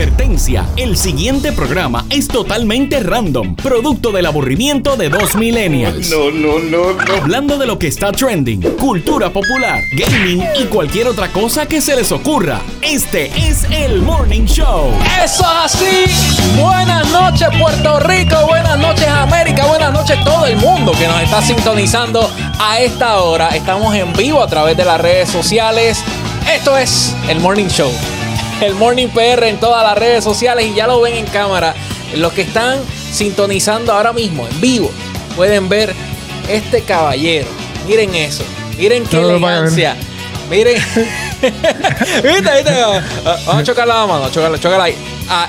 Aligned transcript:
Advertencia, 0.00 0.66
el 0.78 0.96
siguiente 0.96 1.52
programa 1.52 2.06
es 2.08 2.26
totalmente 2.26 3.00
random, 3.00 3.54
producto 3.54 4.12
del 4.12 4.24
aburrimiento 4.24 4.96
de 4.96 5.10
dos 5.10 5.36
millennials. 5.36 6.08
No, 6.08 6.30
no, 6.30 6.58
no, 6.58 6.94
no. 6.94 7.12
Hablando 7.12 7.58
de 7.58 7.66
lo 7.66 7.78
que 7.78 7.88
está 7.88 8.10
trending, 8.10 8.62
cultura 8.78 9.28
popular, 9.28 9.78
gaming 9.92 10.42
y 10.58 10.64
cualquier 10.64 11.06
otra 11.06 11.30
cosa 11.30 11.66
que 11.66 11.82
se 11.82 11.94
les 11.96 12.12
ocurra. 12.12 12.62
Este 12.80 13.26
es 13.46 13.64
el 13.64 14.00
Morning 14.00 14.46
Show. 14.46 14.90
Eso 15.22 15.42
es 15.42 15.74
así. 15.74 16.58
Buenas 16.58 17.06
noches 17.10 17.48
Puerto 17.60 18.00
Rico, 18.00 18.46
buenas 18.46 18.78
noches 18.78 19.06
América, 19.06 19.66
buenas 19.66 19.92
noches 19.92 20.16
todo 20.24 20.46
el 20.46 20.56
mundo 20.56 20.92
que 20.92 21.06
nos 21.08 21.20
está 21.20 21.42
sintonizando 21.42 22.26
a 22.58 22.80
esta 22.80 23.18
hora. 23.18 23.48
Estamos 23.50 23.94
en 23.94 24.10
vivo 24.14 24.42
a 24.42 24.46
través 24.46 24.78
de 24.78 24.84
las 24.86 24.98
redes 24.98 25.28
sociales. 25.28 26.02
Esto 26.50 26.78
es 26.78 27.14
el 27.28 27.38
Morning 27.40 27.68
Show. 27.68 27.92
El 28.60 28.74
Morning 28.74 29.08
PR 29.08 29.44
en 29.48 29.58
todas 29.58 29.82
las 29.82 29.96
redes 29.96 30.22
sociales 30.24 30.66
y 30.66 30.74
ya 30.74 30.86
lo 30.86 31.00
ven 31.00 31.14
en 31.16 31.26
cámara. 31.26 31.74
Los 32.14 32.32
que 32.32 32.42
están 32.42 32.80
sintonizando 33.12 33.92
ahora 33.92 34.12
mismo 34.12 34.46
en 34.46 34.60
vivo 34.60 34.90
pueden 35.36 35.68
ver 35.68 35.94
este 36.48 36.82
caballero. 36.82 37.48
Miren 37.86 38.14
eso. 38.14 38.44
Miren 38.76 39.04
qué 39.06 39.18
elegancia. 39.18 39.96
Miren. 40.50 40.76
¿Viste? 41.40 42.22
¿Viste? 42.22 42.70
Ah, 43.24 43.36
Vamos 43.46 43.62
a 43.62 43.64
chocar 43.64 43.86
la 43.88 44.06
mano, 44.06 44.28
chocarla, 44.30 44.58
chocarla 44.58 44.84
ahí. 44.84 44.96
Ah, 45.28 45.48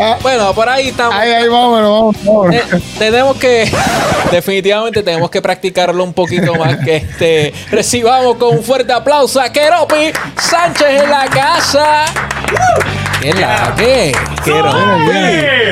Ah. 0.00 0.16
bueno, 0.22 0.54
por 0.54 0.66
ahí 0.70 0.88
estamos. 0.88 1.14
Ahí, 1.14 1.30
ahí, 1.32 1.48
vámonos, 1.48 2.16
vámonos. 2.24 2.54
Eh, 2.54 2.62
tenemos 2.98 3.36
que, 3.36 3.70
definitivamente 4.30 5.02
tenemos 5.02 5.30
que 5.30 5.42
practicarlo 5.42 6.02
un 6.02 6.14
poquito 6.14 6.54
más 6.54 6.78
que 6.78 6.96
este. 6.96 7.52
Recibamos 7.70 8.36
con 8.36 8.56
un 8.56 8.64
fuerte 8.64 8.90
aplauso 8.92 9.38
a 9.38 9.52
Keropi 9.52 10.10
Sánchez 10.40 11.02
en 11.02 11.10
la 11.10 11.26
casa. 11.26 12.04
¿Qué 13.20 13.32
la 13.34 13.74
qué? 13.76 14.12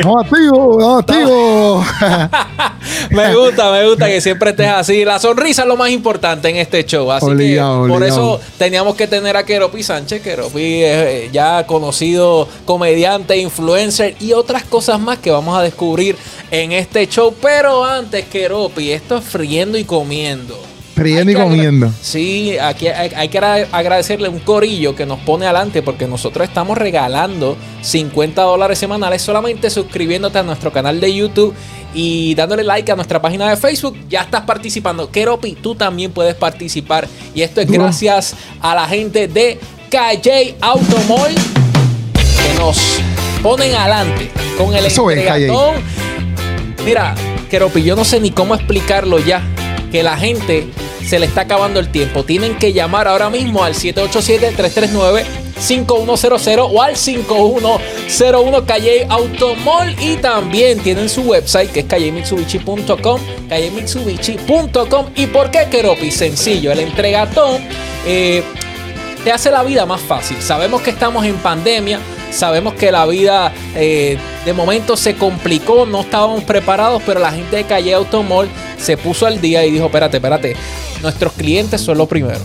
Vamos 0.04 0.24
activo, 0.24 0.78
vamos 0.78 1.00
activo. 1.00 1.84
Me 3.10 3.34
gusta, 3.34 3.70
me 3.72 3.88
gusta 3.88 4.06
que 4.06 4.20
siempre 4.20 4.50
estés 4.50 4.68
así. 4.68 5.04
La 5.04 5.18
sonrisa 5.18 5.62
es 5.62 5.68
lo 5.68 5.76
más 5.76 5.90
importante 5.90 6.48
en 6.48 6.56
este 6.56 6.84
show. 6.84 7.10
Así 7.10 7.26
Obligado, 7.26 7.82
que 7.84 7.88
por 7.88 8.02
obligado. 8.02 8.36
eso 8.36 8.40
teníamos 8.56 8.94
que 8.94 9.08
tener 9.08 9.36
a 9.36 9.44
Keropi 9.44 9.82
Sánchez. 9.82 10.22
Keropi 10.22 10.82
es 10.84 10.96
eh, 11.06 11.30
ya 11.32 11.66
conocido 11.66 12.46
comediante, 12.64 13.36
influencer 13.36 14.14
y 14.20 14.32
otras 14.32 14.62
cosas 14.62 15.00
más 15.00 15.18
que 15.18 15.30
vamos 15.30 15.58
a 15.58 15.62
descubrir 15.62 16.16
en 16.52 16.70
este 16.72 17.08
show. 17.08 17.34
Pero 17.42 17.84
antes, 17.84 18.26
Keropi, 18.26 18.92
esto 18.92 19.18
es 19.18 19.24
friendo 19.24 19.76
y 19.76 19.84
comiendo. 19.84 20.69
Friendo 21.00 21.30
Hay 21.32 21.36
y 21.36 21.40
comiendo. 21.48 21.92
Sí, 22.02 22.58
aquí 22.58 22.88
hay, 22.88 23.10
hay 23.16 23.28
que 23.28 23.38
agra- 23.38 23.66
agradecerle 23.72 24.28
un 24.28 24.38
corillo 24.40 24.94
que 24.94 25.06
nos 25.06 25.18
pone 25.20 25.46
adelante 25.46 25.82
porque 25.82 26.06
nosotros 26.06 26.46
estamos 26.48 26.76
regalando 26.76 27.56
50 27.82 28.42
dólares 28.42 28.78
semanales 28.78 29.22
solamente 29.22 29.70
suscribiéndote 29.70 30.38
a 30.38 30.42
nuestro 30.42 30.72
canal 30.72 31.00
de 31.00 31.14
YouTube 31.14 31.54
y 31.94 32.34
dándole 32.34 32.62
like 32.64 32.92
a 32.92 32.96
nuestra 32.96 33.20
página 33.20 33.48
de 33.48 33.56
Facebook. 33.56 33.96
Ya 34.08 34.20
estás 34.20 34.42
participando. 34.42 35.10
Keropi, 35.10 35.54
tú 35.54 35.74
también 35.74 36.12
puedes 36.12 36.34
participar. 36.34 37.08
Y 37.34 37.42
esto 37.42 37.60
es 37.60 37.66
Duro. 37.66 37.84
gracias 37.84 38.34
a 38.60 38.74
la 38.74 38.86
gente 38.86 39.26
de 39.26 39.58
KJ 39.90 40.56
Automall 40.60 41.34
que 41.34 42.58
nos 42.58 42.78
ponen 43.42 43.74
adelante 43.74 44.30
con 44.58 44.74
el 44.74 44.84
Eso 44.84 45.10
es, 45.10 45.18
entregatón. 45.18 45.76
Mira, 46.84 47.14
Keropi, 47.50 47.82
yo 47.82 47.96
no 47.96 48.04
sé 48.04 48.20
ni 48.20 48.30
cómo 48.30 48.54
explicarlo 48.54 49.18
ya. 49.18 49.42
Que 49.90 50.04
la 50.04 50.16
gente 50.16 50.68
se 51.06 51.18
le 51.18 51.26
está 51.26 51.42
acabando 51.42 51.78
el 51.80 51.90
tiempo. 51.90 52.24
Tienen 52.24 52.56
que 52.56 52.72
llamar 52.72 53.08
ahora 53.08 53.28
mismo 53.30 53.64
al 53.64 53.74
787-339-5100 53.74 56.68
o 56.72 56.82
al 56.82 56.96
5101 56.96 58.66
Calle 58.66 59.06
Automall. 59.08 59.94
Y 60.00 60.16
también 60.16 60.80
tienen 60.80 61.08
su 61.08 61.22
website 61.22 61.70
que 61.70 61.80
es 61.80 61.86
callemitsubishi.com. 61.86 63.20
Callemitsubishi.com. 63.48 65.06
¿Y 65.16 65.26
por 65.26 65.50
qué 65.50 65.66
Keropi? 65.70 66.10
Sencillo, 66.10 66.72
el 66.72 66.80
entregatón. 66.80 67.60
eh, 68.06 68.42
te 69.24 69.32
hace 69.32 69.50
la 69.50 69.62
vida 69.62 69.86
más 69.86 70.00
fácil. 70.00 70.36
Sabemos 70.40 70.82
que 70.82 70.90
estamos 70.90 71.24
en 71.26 71.36
pandemia, 71.36 72.00
sabemos 72.30 72.74
que 72.74 72.90
la 72.90 73.06
vida 73.06 73.52
eh, 73.74 74.18
de 74.44 74.52
momento 74.52 74.96
se 74.96 75.16
complicó, 75.16 75.86
no 75.86 76.00
estábamos 76.00 76.44
preparados, 76.44 77.02
pero 77.04 77.20
la 77.20 77.32
gente 77.32 77.56
de 77.56 77.64
Calle 77.64 77.94
Automall 77.94 78.48
se 78.80 78.96
puso 78.96 79.26
al 79.26 79.40
día 79.40 79.64
y 79.64 79.70
dijo, 79.70 79.86
espérate, 79.86 80.16
espérate, 80.16 80.56
nuestros 81.02 81.32
clientes 81.34 81.80
son 81.80 81.98
lo 81.98 82.06
primero. 82.06 82.40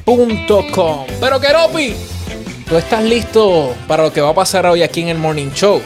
Pero 0.04 1.40
Keropi, 1.40 1.94
¿tú 2.68 2.76
estás 2.76 3.04
listo 3.04 3.72
para 3.86 4.02
lo 4.02 4.12
que 4.12 4.20
va 4.20 4.30
a 4.30 4.34
pasar 4.34 4.66
hoy 4.66 4.82
aquí 4.82 5.00
en 5.02 5.08
el 5.08 5.18
Morning 5.18 5.50
Show? 5.54 5.80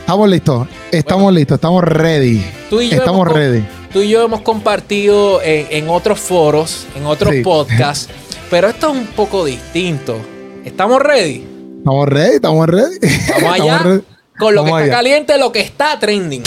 Estamos 0.00 0.28
listos, 0.28 0.68
estamos 0.92 1.32
listos, 1.32 1.54
estamos 1.56 1.82
ready. 1.82 2.44
Tú 2.68 2.80
y 2.82 2.90
yo 2.90 2.98
Estamos 2.98 3.26
hemos 3.26 3.32
ready. 3.38 3.64
Tú 3.92 4.02
y 4.02 4.10
yo 4.10 4.22
hemos 4.22 4.42
compartido 4.42 5.40
en, 5.42 5.66
en 5.70 5.88
otros 5.88 6.20
foros, 6.20 6.86
en 6.94 7.06
otros 7.06 7.32
Sí. 7.32 7.40
podcasts, 7.42 8.08
pero 8.50 8.68
esto 8.68 8.88
es 8.90 8.96
un 8.98 9.06
poco 9.08 9.44
distinto. 9.46 10.18
¿Estamos 10.64 11.00
ready? 11.00 11.46
Estamos 11.78 12.08
ready, 12.08 12.34
estamos 12.36 12.66
ready. 12.68 12.98
Vamos 13.40 13.42
allá 13.54 13.76
Estamos 13.76 13.82
ready. 13.84 14.02
con 14.38 14.54
lo 14.54 14.62
Vamos 14.64 14.78
que 14.78 14.84
está 14.84 14.96
caliente, 14.96 15.38
lo 15.38 15.52
que 15.52 15.60
está 15.60 15.98
trending. 15.98 16.42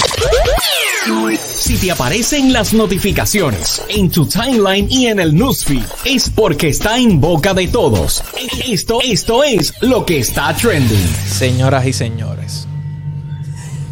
Si 1.67 1.75
te 1.75 1.91
aparecen 1.91 2.53
las 2.53 2.73
notificaciones 2.73 3.83
en 3.89 4.09
tu 4.09 4.25
timeline 4.25 4.87
y 4.89 5.07
en 5.07 5.19
el 5.19 5.35
newsfeed, 5.35 5.83
es 6.05 6.29
porque 6.29 6.69
está 6.69 6.97
en 6.97 7.19
boca 7.19 7.53
de 7.53 7.67
todos. 7.67 8.23
Esto, 8.65 8.99
esto 9.03 9.43
es 9.43 9.73
lo 9.81 10.05
que 10.05 10.17
está 10.19 10.55
trending. 10.55 11.05
Señoras 11.27 11.85
y 11.85 11.91
señores. 11.91 12.69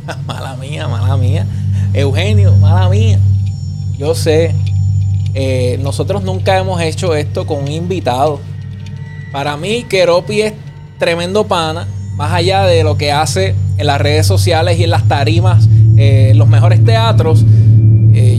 mala 0.26 0.56
mía, 0.56 0.88
mala 0.88 1.18
mía. 1.18 1.46
Eugenio, 1.94 2.56
mala 2.56 2.88
mía. 2.88 3.20
Yo 3.98 4.16
sé. 4.16 4.56
eh, 5.34 5.78
nosotros 5.82 6.24
nunca 6.24 6.58
hemos 6.58 6.82
hecho 6.82 7.14
esto 7.14 7.46
con 7.46 7.64
un 7.64 7.68
invitado. 7.74 8.40
Para 9.34 9.58
mí, 9.58 9.84
Keropi 9.84 10.44
es 10.44 10.54
tremendo 10.98 11.46
pana. 11.46 11.90
Más 12.16 12.32
allá 12.32 12.64
de 12.64 12.86
lo 12.86 12.98
que 12.98 13.12
hace 13.12 13.54
en 13.78 13.88
las 13.88 14.00
redes 14.00 14.26
sociales 14.26 14.80
y 14.80 14.86
en 14.86 14.92
las 14.92 15.10
tarimas, 15.10 15.68
eh, 15.98 16.32
los 16.36 16.48
mejores 16.48 16.86
teatros. 16.86 17.44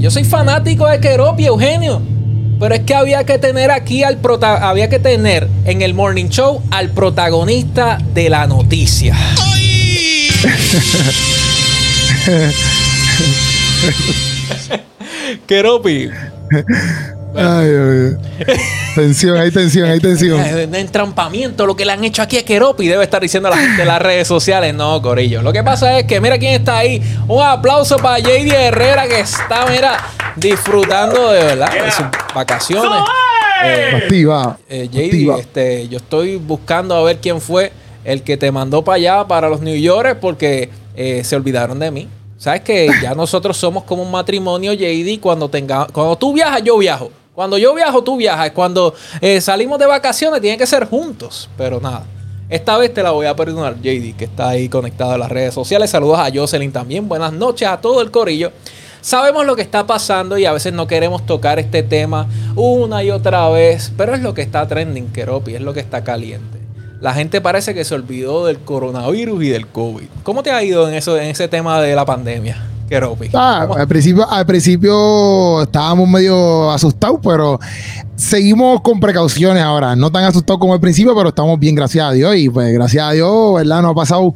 Yo 0.07 0.11
soy 0.13 0.23
fanático 0.23 0.87
de 0.87 1.01
Keropi, 1.01 1.47
Eugenio. 1.47 2.01
Pero 2.61 2.77
es 2.77 2.83
que 2.83 2.95
había 2.95 3.27
que 3.27 3.39
tener 3.39 3.73
aquí 3.73 4.05
al 4.05 4.19
prota 4.19 4.69
había 4.69 4.89
que 4.89 5.01
tener 5.01 5.49
en 5.65 5.83
el 5.83 5.95
morning 5.95 6.29
show 6.29 6.63
al 6.71 6.91
protagonista 6.91 7.99
de 8.15 8.31
la 8.31 8.47
noticia. 8.47 9.17
Keropi. 15.49 16.09
Ay, 17.35 17.69
Dios 17.69 17.93
mío. 17.93 18.17
Tensión, 18.97 19.37
hay 19.37 19.51
tensión, 19.51 19.91
hay 19.91 20.01
tensión. 20.01 20.43
De 20.71 20.81
entrampamiento, 20.81 21.67
lo 21.67 21.77
que 21.77 21.85
le 21.85 21.93
han 21.93 22.03
hecho 22.03 22.23
aquí 22.23 22.39
a 22.39 22.45
Keropi, 22.47 22.89
debe 22.89 23.05
estar 23.05 23.21
diciendo 23.21 23.51
la 23.51 23.59
gente 23.59 23.83
de 23.83 23.85
las 23.85 24.01
redes 24.01 24.27
sociales. 24.27 24.73
No, 24.73 25.03
Corillo. 25.03 25.43
Lo 25.43 25.53
que 25.53 25.63
pasa 25.63 25.99
es 25.99 26.07
que, 26.07 26.19
mira 26.19 26.39
quién 26.39 26.55
está 26.55 26.79
ahí. 26.79 27.03
Un 27.29 27.43
aplauso 27.43 27.99
para 27.99 28.19
JD 28.21 28.51
Herrera, 28.55 29.07
que 29.07 29.21
está, 29.21 29.67
mira, 29.67 29.99
disfrutando 30.35 31.31
de 31.31 31.45
verdad 31.45 31.71
de 31.71 31.91
sus 31.93 32.07
vacaciones. 32.35 33.03
Eh, 33.65 34.01
Activa. 34.03 34.59
eh, 34.67 34.89
JD, 34.91 35.05
activa. 35.05 35.39
este, 35.41 35.89
yo 35.89 35.99
estoy 35.99 36.37
buscando 36.37 36.95
a 36.97 37.03
ver 37.03 37.19
quién 37.19 37.39
fue 37.43 37.73
el 38.03 38.23
que 38.23 38.39
te 38.39 38.51
mandó 38.51 38.83
para 38.83 38.97
allá, 38.97 39.29
para 39.29 39.51
los 39.51 39.61
New 39.61 39.77
York, 39.77 40.19
porque 40.23 40.71
eh, 40.95 41.21
se 41.23 41.37
olvidaron 41.37 41.79
de 41.79 41.91
mí. 41.91 42.09
Sabes 42.39 42.63
que 42.63 42.89
ya 43.03 43.15
nosotros 43.15 43.59
somos 43.59 43.85
como 43.85 44.03
un 44.03 44.11
matrimonio, 44.11 44.73
JD. 44.73 45.21
Cuando 45.21 45.51
tenga, 45.51 45.87
cuando 45.93 46.17
tú 46.17 46.33
viajas, 46.33 46.63
yo 46.65 46.79
viajo. 46.79 47.11
Cuando 47.37 47.59
yo 47.59 47.75
viajo, 47.75 48.03
tú 48.03 48.17
viajas. 48.17 48.51
Cuando 48.53 48.95
eh, 49.21 49.43
salimos 49.43 49.79
de 49.79 49.85
vacaciones, 49.85 50.41
tiene 50.41 50.57
que 50.57 50.67
ser 50.67 50.87
juntos. 50.87 51.51
Pero 51.59 51.79
nada. 51.83 52.07
Esta 52.49 52.79
vez 52.79 52.95
te 52.95 53.03
la 53.03 53.11
voy 53.11 53.27
a 53.27 53.37
perdonar, 53.37 53.77
JD, 53.77 54.17
que 54.17 54.25
está 54.25 54.49
ahí 54.49 54.71
conectado 54.71 55.13
a 55.13 55.19
las 55.19 55.31
redes 55.31 55.53
sociales. 55.53 55.91
Saludos 55.91 56.19
a 56.19 56.31
Jocelyn 56.35 56.73
también. 56.73 57.07
Buenas 57.07 57.35
noches 57.35 57.69
a 57.69 57.79
todo 57.79 58.01
el 58.01 58.11
corillo. 58.11 58.53
Sabemos 59.03 59.45
lo 59.45 59.55
que 59.55 59.61
está 59.61 59.87
pasando 59.87 60.39
y 60.39 60.47
a 60.47 60.53
veces 60.55 60.73
no 60.73 60.87
queremos 60.87 61.27
tocar 61.27 61.59
este 61.59 61.83
tema 61.83 62.27
una 62.55 63.05
y 63.05 63.11
otra 63.11 63.51
vez, 63.51 63.93
pero 63.99 64.15
es 64.15 64.23
lo 64.23 64.33
que 64.33 64.41
está 64.41 64.67
trending, 64.67 65.09
Keropi, 65.09 65.57
es 65.57 65.61
lo 65.61 65.75
que 65.75 65.81
está 65.81 66.03
caliente. 66.03 66.59
La 67.03 67.13
gente 67.13 67.43
parece 67.43 67.75
que 67.75 67.85
se 67.85 67.95
olvidó 67.95 68.47
del 68.47 68.61
coronavirus 68.61 69.45
y 69.45 69.49
del 69.51 69.67
COVID. 69.67 70.07
¿Cómo 70.23 70.43
te 70.43 70.53
ha 70.53 70.63
ido 70.65 70.89
en 70.89 70.95
eso, 70.95 71.19
en 71.19 71.29
ese 71.29 71.49
tema 71.49 71.83
de 71.83 71.95
la 71.95 72.07
pandemia? 72.07 72.76
Ah, 73.35 73.69
al 73.77 73.89
principio, 73.89 74.29
al 74.29 74.47
principio 74.47 75.63
estábamos 75.63 76.09
medio 76.09 76.71
asustados, 76.71 77.19
pero 77.23 77.59
seguimos 78.15 78.81
con 78.81 79.01
precauciones 79.01 79.63
ahora. 79.63 79.97
No 79.97 80.11
tan 80.11 80.25
asustados 80.25 80.61
como 80.61 80.75
al 80.75 80.81
principio, 80.81 81.15
pero 81.15 81.31
estamos 81.31 81.59
bien, 81.59 81.75
gracias 81.75 82.05
a 82.05 82.13
Dios. 82.13 82.37
Y 82.37 82.49
pues, 82.49 82.73
gracias 82.73 83.05
a 83.05 83.13
Dios, 83.13 83.55
¿verdad? 83.55 83.83
No 83.83 83.89
ha 83.91 83.95
pasado 83.95 84.35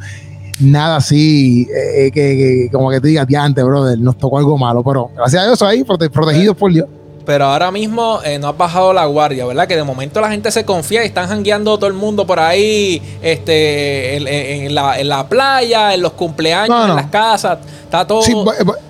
nada 0.61 0.97
así 0.97 1.67
eh, 1.97 2.11
que, 2.13 2.69
como 2.73 2.91
que 2.91 3.01
te 3.01 3.09
digas, 3.09 3.27
antes, 3.35 3.65
brother, 3.65 3.99
nos 3.99 4.19
tocó 4.19 4.39
algo 4.39 4.59
malo. 4.59 4.83
Pero 4.83 5.11
gracias 5.17 5.43
a 5.43 5.47
Dios, 5.47 5.63
ahí 5.63 5.85
protegidos 5.85 6.57
por 6.57 6.73
Dios 6.73 6.87
pero 7.25 7.47
ahora 7.47 7.71
mismo 7.71 8.21
eh, 8.25 8.39
no 8.39 8.49
ha 8.49 8.53
bajado 8.53 8.93
la 8.93 9.05
guardia, 9.07 9.47
¿verdad? 9.47 9.69
Que 9.69 9.77
de 9.77 9.85
momento 9.85 10.21
la 10.21 10.31
gente 10.31 10.51
se 10.51 10.65
confía 10.65 11.03
y 11.05 11.07
están 11.07 11.29
jangueando 11.29 11.77
todo 11.79 11.87
el 11.87 11.95
mundo 11.95 12.27
por 12.27 12.41
ahí, 12.41 13.01
este, 13.23 14.17
en, 14.17 14.75
la, 14.75 15.27
playa, 15.29 15.95
en 15.95 16.03
los 16.03 16.13
cumpleaños, 16.13 16.89
en 16.89 16.97
las 16.97 17.07
casas, 17.07 17.59
está 17.85 18.07
todo. 18.07 18.23
Sí, 18.23 18.35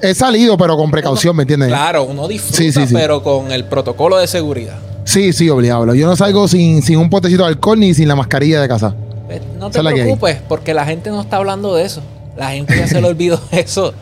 he 0.01 0.15
salido, 0.15 0.57
pero 0.57 0.77
con 0.77 0.91
precaución, 0.91 1.37
¿me 1.37 1.43
entiendes? 1.43 1.69
Claro, 1.69 2.05
uno 2.05 2.29
disfruta, 2.29 2.87
pero 2.93 3.23
con 3.23 3.53
el 3.53 3.65
protocolo 3.65 4.17
de 4.17 4.27
seguridad. 4.27 4.79
Sí, 5.05 5.33
sí, 5.33 5.51
obligado. 5.51 5.95
Yo 5.95 6.07
no 6.07 6.15
salgo 6.15 6.47
sin, 6.47 6.83
sin 6.83 6.99
un 6.99 7.11
potecito 7.11 7.43
de 7.43 7.49
alcohol 7.49 7.81
ni 7.81 7.95
sin 7.95 8.07
la 8.07 8.15
mascarilla 8.15 8.61
de 8.61 8.69
casa. 8.69 8.95
Pues, 9.27 9.41
no 9.59 9.71
te 9.71 9.83
preocupes, 9.83 10.39
porque 10.49 10.75
la 10.75 10.85
gente 10.85 11.11
no 11.11 11.21
está 11.21 11.37
hablando 11.37 11.75
de 11.75 11.85
eso. 11.85 12.03
La 12.37 12.51
gente 12.51 12.77
ya 12.77 12.87
se 12.87 13.01
le 13.01 13.09
olvidó 13.09 13.41
eso. 13.51 13.93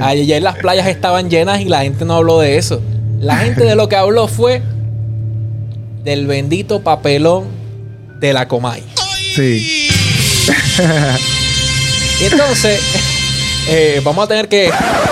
Ayer 0.00 0.42
las 0.42 0.56
playas 0.56 0.86
estaban 0.86 1.28
llenas 1.28 1.60
y 1.60 1.66
la 1.66 1.82
gente 1.82 2.04
no 2.04 2.14
habló 2.14 2.40
de 2.40 2.56
eso. 2.56 2.80
La 3.20 3.36
gente 3.44 3.64
de 3.64 3.74
lo 3.76 3.88
que 3.88 3.96
habló 3.96 4.28
fue 4.28 4.62
del 6.02 6.26
bendito 6.26 6.82
papelón 6.82 7.46
de 8.20 8.32
la 8.32 8.46
Comay. 8.46 8.82
Sí. 9.34 9.88
y 12.20 12.24
entonces, 12.24 12.80
eh, 13.68 14.00
vamos 14.04 14.24
a 14.24 14.28
tener 14.28 14.48
que, 14.48 14.70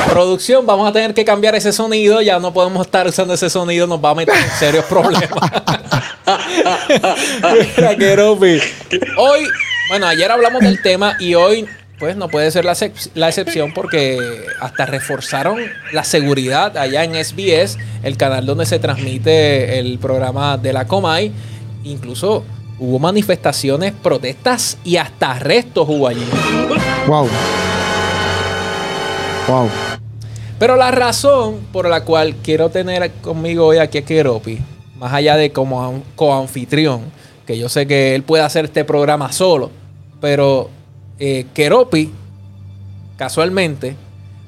producción, 0.09 0.67
vamos 0.67 0.89
a 0.89 0.93
tener 0.93 1.15
que 1.15 1.25
cambiar 1.25 1.55
ese 1.55 1.73
sonido. 1.73 2.21
Ya 2.21 2.39
no 2.39 2.53
podemos 2.53 2.87
estar 2.87 3.07
usando 3.07 3.35
ese 3.35 3.49
sonido, 3.51 3.87
nos 3.87 4.05
va 4.05 4.11
a 4.11 4.15
meter 4.15 4.35
en 4.35 4.51
serios 4.59 4.85
problemas. 4.85 5.29
Hoy, 9.17 9.41
bueno, 9.89 10.07
ayer 10.07 10.31
hablamos 10.31 10.61
del 10.63 10.81
tema 10.81 11.17
y 11.19 11.35
hoy 11.35 11.67
pues 12.03 12.17
no 12.17 12.27
puede 12.27 12.51
ser 12.51 12.65
la, 12.65 13.29
excepción 13.29 13.73
porque 13.73 14.19
hasta 14.61 14.87
reforzaron 14.87 15.61
la 15.93 16.03
seguridad 16.03 16.77
allá 16.77 17.05
en 17.05 17.15
SBS, 17.15 17.79
el 18.03 18.17
canal 18.17 18.45
donde 18.45 18.67
se 18.67 18.81
transmite 18.81 19.79
el 19.79 20.01
programa 20.01 20.59
de 20.59 20.73
la 20.73 20.89
Comay. 20.89 21.31
Incluso 21.85 22.43
hubo 22.81 22.99
manifestaciones, 22.99 23.93
protestas 23.93 24.79
y 24.83 24.97
hasta 24.97 25.31
arrestos 25.31 25.89
hubo 25.89 26.09
allí. 26.09 26.27
Wow. 27.07 27.29
Wow. 29.47 29.71
Pero 30.59 30.75
la 30.75 30.91
razón 30.91 31.61
por 31.73 31.89
la 31.89 32.03
cual 32.03 32.35
quiero 32.43 32.69
tener 32.69 33.13
conmigo 33.23 33.67
hoy 33.67 33.79
aquí 33.79 33.99
a 33.99 34.05
Keropi, 34.05 34.59
más 34.99 35.13
allá 35.13 35.37
de 35.37 35.53
como 35.53 36.03
coanfitrión, 36.17 37.03
que 37.47 37.57
yo 37.57 37.69
sé 37.69 37.87
que 37.87 38.17
él 38.17 38.25
puede 38.25 38.43
hacer 38.43 38.65
este 38.65 38.85
programa 38.85 39.31
solo, 39.31 39.71
pero 40.21 40.69
eh, 41.25 41.47
Keropi, 41.55 42.11
casualmente, 43.17 43.95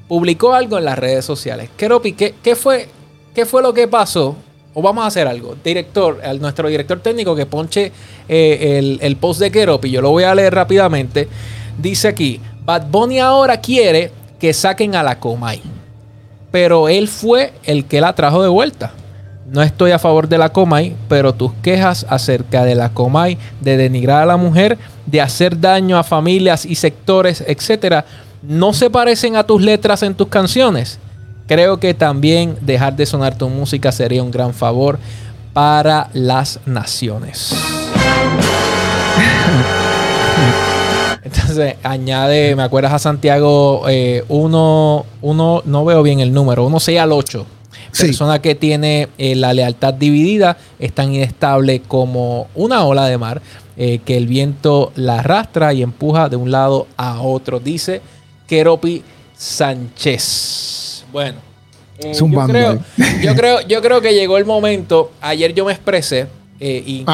publicó 0.09 0.55
algo 0.55 0.77
en 0.77 0.85
las 0.85 0.99
redes 0.99 1.25
sociales. 1.25 1.71
Keropi, 1.77 2.15
¿qué, 2.15 2.57
fue, 2.57 2.89
¿qué 3.33 3.47
fue 3.47 3.63
lo 3.63 3.73
que 3.73 3.87
pasó? 3.87 4.35
O 4.75 4.83
vamos 4.83 5.05
a 5.05 5.07
hacer 5.07 5.29
algo. 5.29 5.55
Director, 5.63 6.21
nuestro 6.41 6.69
director 6.69 6.99
técnico 6.99 7.37
que 7.37 7.47
ponche 7.47 7.93
eh, 8.29 8.99
el, 9.01 9.17
post 9.19 9.39
de 9.39 9.53
Keropi, 9.53 9.89
yo 9.89 10.03
lo 10.03 10.11
voy 10.11 10.25
a 10.25 10.35
leer 10.35 10.53
rápidamente. 10.53 11.29
Dice 11.79 12.09
aquí, 12.09 12.41
Bad 12.65 12.89
Bunny 12.89 13.21
ahora 13.21 13.61
quiere 13.61 14.11
que 14.41 14.53
saquen 14.53 14.97
a 14.97 15.05
la 15.05 15.21
Comay. 15.21 15.63
Pero 16.51 16.89
él 16.89 17.07
fue 17.07 17.53
el 17.63 17.85
que 17.85 18.01
la 18.01 18.17
trajo 18.17 18.43
de 18.43 18.49
vuelta. 18.49 18.95
No 19.47 19.63
estoy 19.63 19.93
a 19.93 20.01
favor 20.01 20.27
de 20.27 20.39
la 20.39 20.49
Comay, 20.49 20.97
pero 21.09 21.35
tus 21.35 21.53
quejas 21.63 22.05
acerca 22.09 22.65
de 22.65 22.75
la 22.75 22.89
Comay, 22.89 23.39
de 23.61 23.77
denigrar 23.77 24.25
a 24.25 24.27
la 24.27 24.37
mujer, 24.37 24.77
de 25.07 25.21
hacer 25.21 25.61
daño 25.61 25.99
a 25.99 26.05
familias 26.05 26.65
y 26.65 26.75
sectores, 26.75 27.45
etcétera, 27.47 28.05
no 28.43 28.73
se 28.73 28.91
parecen 28.91 29.37
a 29.37 29.45
tus 29.45 29.63
letras 29.63 30.03
en 30.03 30.15
tus 30.15 30.29
canciones. 30.29 30.99
Creo 31.47 31.79
que 31.79 31.95
también 31.95 32.57
dejar 32.61 32.97
de 32.97 33.07
sonar 33.07 33.37
tu 33.37 33.49
música 33.49 33.93
sería 33.93 34.23
un 34.23 34.31
gran 34.31 34.55
favor 34.55 34.99
para 35.53 36.09
las 36.13 36.61
naciones. 36.67 37.55
Entonces, 41.23 41.77
añade, 41.83 42.55
me 42.55 42.63
acuerdas 42.63 42.93
a 42.93 42.99
Santiago 42.99 43.81
1, 43.81 43.89
eh, 43.89 44.25
uno, 44.29 45.05
no 45.65 45.85
veo 45.85 46.03
bien 46.03 46.21
el 46.21 46.33
número, 46.33 46.67
1 46.67 46.81
6 46.81 47.01
al 47.01 47.13
8. 47.13 47.47
Persona 47.99 48.41
que 48.43 48.55
tiene 48.55 49.09
eh, 49.19 49.35
la 49.37 49.53
lealtad 49.53 49.95
dividida 49.95 50.57
es 50.79 50.93
tan 50.93 51.15
inestable 51.15 51.81
como 51.81 52.49
una 52.55 52.85
ola 52.85 53.07
de 53.07 53.19
mar 53.19 53.41
eh, 53.77 54.01
que 54.05 54.17
el 54.17 54.27
viento 54.27 54.93
la 54.97 55.21
arrastra 55.21 55.73
y 55.73 55.83
empuja 55.83 56.29
de 56.29 56.37
un 56.37 56.51
lado 56.51 56.87
a 56.97 57.21
otro. 57.21 57.61
Dice 57.61 58.01
Keropi 58.47 59.03
Sánchez. 59.37 61.05
Bueno, 61.13 61.39
eh, 61.99 62.13
yo, 62.15 62.47
creo, 62.47 62.79
yo, 63.23 63.35
creo, 63.37 63.61
yo 63.63 63.83
creo 63.83 64.01
que 64.01 64.15
llegó 64.15 64.39
el 64.39 64.45
momento. 64.45 65.13
Ayer 65.21 65.55
yo 65.55 65.65
me 65.65 65.73
expresé. 65.73 66.29
y 66.61 67.05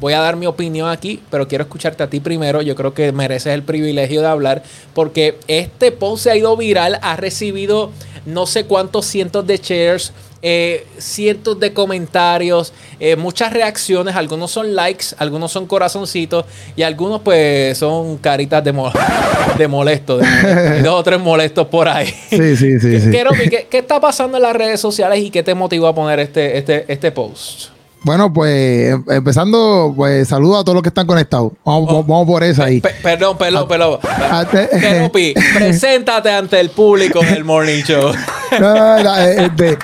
voy 0.00 0.12
a 0.12 0.20
dar 0.20 0.36
mi 0.36 0.46
opinión 0.46 0.88
aquí, 0.88 1.20
pero 1.30 1.48
quiero 1.48 1.64
escucharte 1.64 2.02
a 2.02 2.10
ti 2.10 2.20
primero. 2.20 2.62
Yo 2.62 2.74
creo 2.74 2.94
que 2.94 3.12
mereces 3.12 3.52
el 3.52 3.62
privilegio 3.62 4.20
de 4.20 4.28
hablar 4.28 4.62
porque 4.94 5.38
este 5.48 5.92
post 5.92 6.24
se 6.24 6.30
ha 6.30 6.36
ido 6.36 6.56
viral, 6.56 6.98
ha 7.02 7.16
recibido 7.16 7.90
no 8.26 8.46
sé 8.46 8.64
cuántos 8.64 9.06
cientos 9.06 9.46
de 9.46 9.56
shares, 9.58 10.12
eh, 10.42 10.86
cientos 10.98 11.58
de 11.58 11.72
comentarios, 11.72 12.72
eh, 13.00 13.16
muchas 13.16 13.52
reacciones, 13.52 14.14
algunos 14.14 14.50
son 14.50 14.74
likes, 14.74 15.06
algunos 15.16 15.50
son 15.50 15.66
corazoncitos 15.66 16.44
y 16.76 16.82
algunos 16.82 17.22
pues 17.22 17.78
son 17.78 18.18
caritas 18.18 18.62
de, 18.62 18.72
de 19.58 19.68
molesto, 19.68 20.18
de 20.18 20.82
dos 20.82 21.00
o 21.00 21.02
tres 21.02 21.20
molestos 21.20 21.66
por 21.68 21.88
ahí. 21.88 22.14
Sí, 22.28 22.56
sí, 22.56 22.78
sí. 22.78 23.10
¿Qué, 23.10 23.66
¿qué, 23.70 23.78
está 23.78 24.00
pasando 24.00 24.36
en 24.36 24.42
las 24.42 24.54
redes 24.54 24.80
sociales 24.80 25.18
y 25.20 25.30
qué 25.30 25.42
te 25.42 25.54
motivó 25.54 25.86
a 25.86 25.94
poner 25.94 26.20
este, 26.20 26.58
este, 26.58 26.84
este 26.92 27.10
post? 27.10 27.73
Bueno, 28.04 28.32
pues 28.32 28.92
em, 28.92 29.04
empezando, 29.08 29.92
pues 29.96 30.28
saludo 30.28 30.58
a 30.58 30.64
todos 30.64 30.74
los 30.74 30.82
que 30.82 30.90
están 30.90 31.06
conectados. 31.06 31.52
Vamos, 31.64 32.04
oh. 32.06 32.26
por 32.26 32.44
eso 32.44 32.62
ahí. 32.62 32.80
perdón, 32.80 33.36
perdón, 33.38 33.66
perdón. 33.66 33.98
preséntate 35.54 36.30
ante 36.30 36.60
el 36.60 36.70
público 36.70 37.20
del 37.20 37.44
Morning 37.44 37.82
Show. 37.82 38.12
Eh, 38.56 39.46
este, 39.46 39.76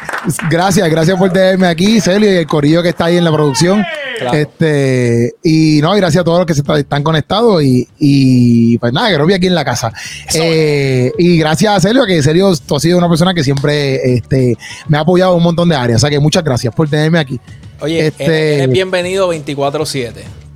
gracias, 0.49 0.89
gracias 0.89 1.19
por 1.19 1.33
tenerme 1.33 1.67
aquí, 1.67 2.01
Celio, 2.01 2.33
y 2.33 2.37
el 2.37 2.47
corillo 2.47 2.85
que 2.85 2.91
está 2.91 3.07
ahí 3.07 3.17
en 3.17 3.25
la 3.25 3.33
producción. 3.33 3.85
Este, 4.33 5.35
y 5.43 5.81
no, 5.81 5.93
gracias 5.95 6.21
a 6.21 6.25
todos 6.25 6.39
los 6.39 6.47
que 6.47 6.55
se 6.55 6.63
están 6.79 7.03
conectados 7.03 7.65
y, 7.65 7.89
y 7.99 8.79
pues 8.79 8.93
nada, 8.93 9.11
que 9.11 9.25
vi 9.25 9.35
aquí 9.35 9.47
en 9.47 9.55
la 9.55 9.65
casa. 9.65 9.93
Eh, 10.35 11.11
y 11.19 11.39
gracias 11.39 11.77
a 11.77 11.81
Celio, 11.81 12.05
que 12.07 12.23
Celio, 12.23 12.55
tú 12.59 12.77
has 12.77 12.83
sido 12.83 12.99
una 12.99 13.09
persona 13.09 13.35
que 13.35 13.43
siempre 13.43 14.15
este, 14.15 14.57
me 14.87 14.99
ha 14.99 15.01
apoyado 15.01 15.33
en 15.33 15.39
un 15.39 15.45
montón 15.45 15.69
de 15.69 15.75
áreas. 15.75 15.97
O 15.97 16.01
sea 16.01 16.11
que 16.11 16.21
muchas 16.21 16.45
gracias 16.45 16.73
por 16.75 16.89
tenerme 16.89 17.19
aquí. 17.19 17.41
Oye, 17.81 18.07
este, 18.07 18.55
eres, 18.55 18.71
bienvenido 18.71 19.33
24-7. 19.33 20.13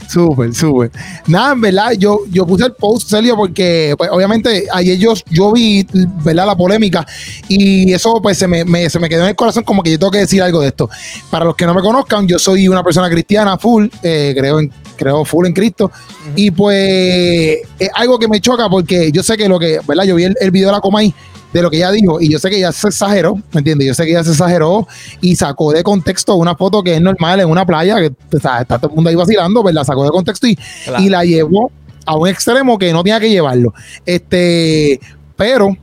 Súper, 0.08 0.54
súper. 0.54 0.90
Nada, 1.26 1.54
en 1.54 1.60
verdad, 1.62 1.92
yo, 1.92 2.20
yo 2.30 2.46
puse 2.46 2.66
el 2.66 2.72
post, 2.72 3.08
Celio, 3.08 3.36
porque 3.36 3.94
pues, 3.96 4.10
obviamente 4.12 4.66
ayer 4.70 4.98
yo, 4.98 5.14
yo 5.30 5.52
vi, 5.52 5.86
¿verdad? 6.22 6.46
La 6.46 6.56
polémica 6.56 7.06
y 7.48 7.92
eso 7.92 8.20
pues 8.20 8.36
se 8.36 8.46
me, 8.46 8.90
se 8.90 8.98
me 8.98 9.08
quedó 9.08 9.22
en 9.22 9.30
el 9.30 9.36
corazón 9.36 9.64
como 9.64 9.82
que 9.82 9.90
yo 9.92 9.98
tengo 9.98 10.10
que 10.10 10.18
decir 10.18 10.42
algo 10.42 10.60
de 10.60 10.68
esto. 10.68 10.90
Para 11.30 11.46
los 11.46 11.56
que 11.56 11.64
no 11.64 11.74
me 11.74 11.80
conozcan, 11.80 12.28
yo 12.28 12.38
soy 12.38 12.68
una 12.68 12.84
persona 12.84 13.08
cristiana 13.08 13.56
full, 13.56 13.86
eh, 14.02 14.34
creo, 14.36 14.60
en, 14.60 14.70
creo 14.96 15.24
full 15.24 15.46
en 15.46 15.54
Cristo 15.54 15.90
y 16.36 16.50
pues 16.50 17.60
es 17.78 17.90
algo 17.94 18.18
que 18.18 18.28
me 18.28 18.40
choca 18.40 18.68
porque 18.68 19.10
yo 19.10 19.22
sé 19.22 19.36
que 19.36 19.48
lo 19.48 19.58
que, 19.58 19.80
¿verdad? 19.86 20.04
Yo 20.04 20.16
vi 20.16 20.24
el, 20.24 20.36
el 20.38 20.50
video 20.50 20.68
de 20.68 20.72
la 20.72 20.80
Comay 20.80 21.14
de 21.54 21.62
lo 21.62 21.70
que 21.70 21.78
ella 21.78 21.92
dijo. 21.92 22.20
Y 22.20 22.28
yo 22.28 22.38
sé 22.38 22.50
que 22.50 22.58
ella 22.58 22.72
se 22.72 22.88
exageró, 22.88 23.36
¿me 23.52 23.60
entiendes? 23.60 23.86
Yo 23.86 23.94
sé 23.94 24.04
que 24.04 24.10
ella 24.10 24.24
se 24.24 24.32
exageró 24.32 24.86
y 25.20 25.36
sacó 25.36 25.72
de 25.72 25.84
contexto 25.84 26.34
una 26.34 26.56
foto 26.56 26.82
que 26.82 26.96
es 26.96 27.00
normal 27.00 27.40
en 27.40 27.48
una 27.48 27.64
playa, 27.64 27.96
que 28.00 28.12
está, 28.32 28.64
todo 28.64 28.88
el 28.88 28.94
mundo 28.94 29.08
ahí 29.08 29.16
vacilando, 29.16 29.62
pues 29.62 29.74
la 29.74 29.84
sacó 29.84 30.04
de 30.04 30.10
contexto 30.10 30.48
y, 30.48 30.58
y 30.98 31.08
la 31.08 31.24
llevó 31.24 31.70
a 32.04 32.16
un 32.16 32.28
extremo 32.28 32.76
que 32.76 32.92
no 32.92 33.04
tenía 33.04 33.20
que 33.20 33.30
llevarlo. 33.30 33.72
Este, 34.04 34.98
pero 35.36 35.76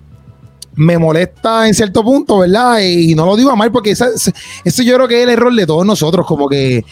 me 0.75 0.97
molesta 0.97 1.67
en 1.67 1.73
cierto 1.73 2.03
punto, 2.03 2.39
¿verdad? 2.39 2.79
Y 2.81 3.15
no 3.15 3.25
lo 3.25 3.37
digo 3.37 3.49
a 3.49 3.55
mal 3.55 3.71
porque 3.71 3.91
ese, 3.91 4.07
ese 4.65 4.85
yo 4.85 4.95
creo 4.95 5.07
que 5.07 5.19
es 5.19 5.23
el 5.23 5.29
error 5.29 5.55
de 5.55 5.65
todos 5.65 5.85
nosotros, 5.85 6.25
como 6.25 6.49
que 6.49 6.83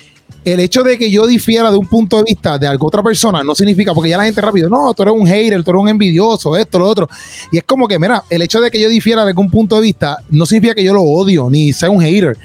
el 0.46 0.60
hecho 0.60 0.84
de 0.84 0.98
que 0.98 1.12
yo 1.12 1.28
difiera 1.28 1.70
de 1.72 1.78
un 1.78 1.88
punto 1.88 2.18
de 2.18 2.24
vista 2.24 2.58
de 2.58 2.68
alguna 2.68 2.88
otra 2.88 3.04
persona 3.04 3.44
no 3.44 3.56
significa, 3.56 3.94
porque 3.94 4.10
ya 4.10 4.18
la 4.18 4.24
gente 4.24 4.42
rápido, 4.42 4.70
no, 4.70 4.94
tú 4.94 5.04
eres 5.04 5.14
un 5.14 5.28
hater, 5.28 5.64
tú 5.64 5.72
eres 5.72 5.82
un 5.82 5.90
envidioso, 5.90 6.56
esto, 6.56 6.80
lo 6.80 6.88
otro. 6.88 7.10
Y 7.52 7.58
es 7.58 7.64
como 7.64 7.88
que, 7.88 8.00
mira, 8.00 8.24
el 8.30 8.42
hecho 8.42 8.62
de 8.62 8.72
que 8.72 8.80
yo 8.80 8.90
difiera 8.90 9.24
de 9.24 9.30
algún 9.30 9.50
punto 9.50 9.76
de 9.76 9.82
vista 9.82 10.18
no 10.30 10.46
significa 10.46 10.76
que 10.76 10.84
yo 10.84 10.94
lo 10.94 11.04
odio, 11.04 11.50
ni 11.50 11.74
sea 11.74 11.90
un 11.90 12.02
hater. 12.02 12.38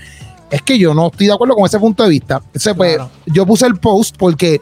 Es 0.50 0.62
que 0.62 0.78
yo 0.78 0.94
no 0.94 1.08
estoy 1.08 1.26
de 1.28 1.32
acuerdo 1.32 1.54
con 1.54 1.64
ese 1.64 1.78
punto 1.78 2.02
de 2.02 2.10
vista. 2.10 2.40
Entonces, 2.46 2.74
pues, 2.76 2.98
yo 3.26 3.46
puse 3.46 3.66
el 3.66 3.76
post 3.76 4.16
porque 4.18 4.60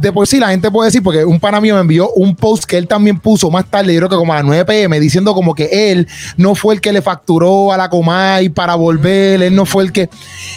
de 0.00 0.12
por 0.12 0.26
sí 0.26 0.38
la 0.38 0.48
gente 0.48 0.70
puede 0.70 0.88
decir, 0.88 1.02
porque 1.02 1.24
un 1.24 1.38
pana 1.38 1.60
mío 1.60 1.74
me 1.74 1.80
envió 1.80 2.10
un 2.12 2.34
post 2.34 2.64
que 2.64 2.78
él 2.78 2.88
también 2.88 3.18
puso 3.18 3.50
más 3.50 3.66
tarde, 3.66 3.92
yo 3.92 4.00
creo 4.00 4.08
que 4.08 4.16
como 4.16 4.32
a 4.32 4.36
las 4.36 4.44
9 4.44 4.64
pm, 4.64 4.98
diciendo 4.98 5.34
como 5.34 5.54
que 5.54 5.92
él 5.92 6.08
no 6.36 6.54
fue 6.54 6.74
el 6.74 6.80
que 6.80 6.92
le 6.92 7.02
facturó 7.02 7.72
a 7.72 7.76
la 7.76 7.90
Comay 7.90 8.48
para 8.48 8.74
volver, 8.74 9.42
él 9.42 9.54
no 9.54 9.66
fue 9.66 9.84
el 9.84 9.92
que, 9.92 10.08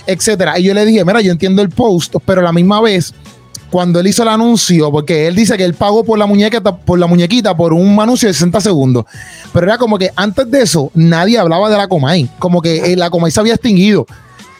etcétera. 0.07 0.57
Y 0.59 0.63
yo 0.63 0.73
le 0.73 0.85
dije, 0.85 1.03
mira, 1.03 1.21
yo 1.21 1.31
entiendo 1.31 1.61
el 1.61 1.69
post, 1.69 2.15
pero 2.25 2.41
a 2.41 2.43
la 2.43 2.53
misma 2.53 2.79
vez, 2.81 3.13
cuando 3.69 3.99
él 3.99 4.07
hizo 4.07 4.21
el 4.21 4.29
anuncio, 4.29 4.91
porque 4.91 5.27
él 5.27 5.35
dice 5.35 5.57
que 5.57 5.63
él 5.63 5.73
pagó 5.73 6.03
por 6.03 6.19
la 6.19 6.27
muñequita, 6.27 6.75
por 6.75 6.99
la 6.99 7.07
muñequita 7.07 7.57
por 7.57 7.73
un 7.73 7.99
anuncio 7.99 8.27
de 8.27 8.33
60 8.33 8.61
segundos. 8.61 9.05
Pero 9.51 9.65
era 9.65 9.79
como 9.79 9.97
que 9.97 10.11
antes 10.15 10.49
de 10.51 10.61
eso, 10.61 10.91
nadie 10.93 11.39
hablaba 11.39 11.71
de 11.71 11.77
la 11.77 11.87
Comay. 11.87 12.29
Como 12.37 12.61
que 12.61 12.93
eh, 12.93 12.95
la 12.95 13.09
Comay 13.09 13.31
se 13.31 13.39
había 13.39 13.55
extinguido. 13.55 14.05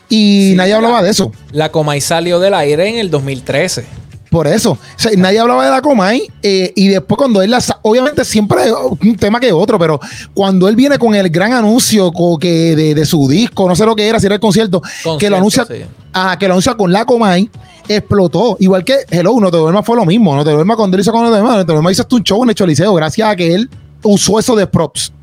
Y 0.10 0.54
nadie 0.56 0.74
hablaba 0.74 1.04
de 1.04 1.12
eso. 1.12 1.32
La 1.52 1.72
Comay 1.72 2.02
salió 2.02 2.40
del 2.40 2.56
aire 2.56 2.90
en 2.90 2.96
el 2.96 3.12
2013. 3.12 3.86
Por 4.34 4.48
eso. 4.48 4.80
nadie 5.16 5.38
hablaba 5.38 5.64
de 5.64 5.70
la 5.70 5.80
Comay. 5.80 6.28
Eh, 6.42 6.74
y 6.76 6.88
después, 6.88 7.20
cuando 7.20 7.44
él 7.44 7.52
la. 7.52 7.64
Obviamente, 7.84 8.26
siempre 8.26 8.64
un 8.74 9.16
tema 9.16 9.40
que 9.40 9.52
otro, 9.52 9.78
pero 9.78 10.00
cuando 10.34 10.68
él 10.68 10.76
viene 10.76 10.98
con 10.98 11.14
el 11.14 11.30
gran 11.30 11.54
anuncio 11.54 12.12
que 12.40 12.76
de, 12.76 13.06
su 13.06 13.28
disco, 13.28 13.68
no 13.68 13.76
sé 13.76 13.86
lo 13.86 13.96
que 13.96 14.08
era, 14.08 14.20
si 14.20 14.26
era 14.26 14.34
el 14.34 14.42
concierto, 14.42 14.82
que 15.20 15.30
lo 15.30 15.38
anuncia. 15.38 15.68
que 15.68 16.48
lo 16.48 16.54
anuncia 16.56 16.74
con 16.74 16.92
la 16.92 17.06
Comay 17.06 17.48
explotó. 17.88 18.58
Igual 18.60 18.84
que 18.84 19.06
Hello, 19.12 19.40
No 19.40 19.52
Te 19.52 19.58
Duermas 19.58 19.86
fue 19.86 19.96
lo 19.96 20.06
mismo. 20.06 20.36
No 20.36 20.44
Te 20.44 20.50
Duermas 20.50 20.78
cuando 20.78 20.98
él 20.98 21.02
hizo 21.02 21.12
con 21.12 21.26
Te 21.26 21.30
Duermas. 21.30 21.58
No 21.58 21.66
Te 21.68 21.72
Duermas 21.72 21.92
hizo 21.92 22.08
un 22.10 22.24
show 22.24 22.42
en 22.42 22.50
el 22.50 22.56
Choliseo 22.56 22.92
gracias 22.96 23.30
a 23.30 23.36
que 23.36 23.54
él 23.54 23.70
usó 24.02 24.40
eso 24.40 24.56
de 24.56 24.66
props. 24.66 25.14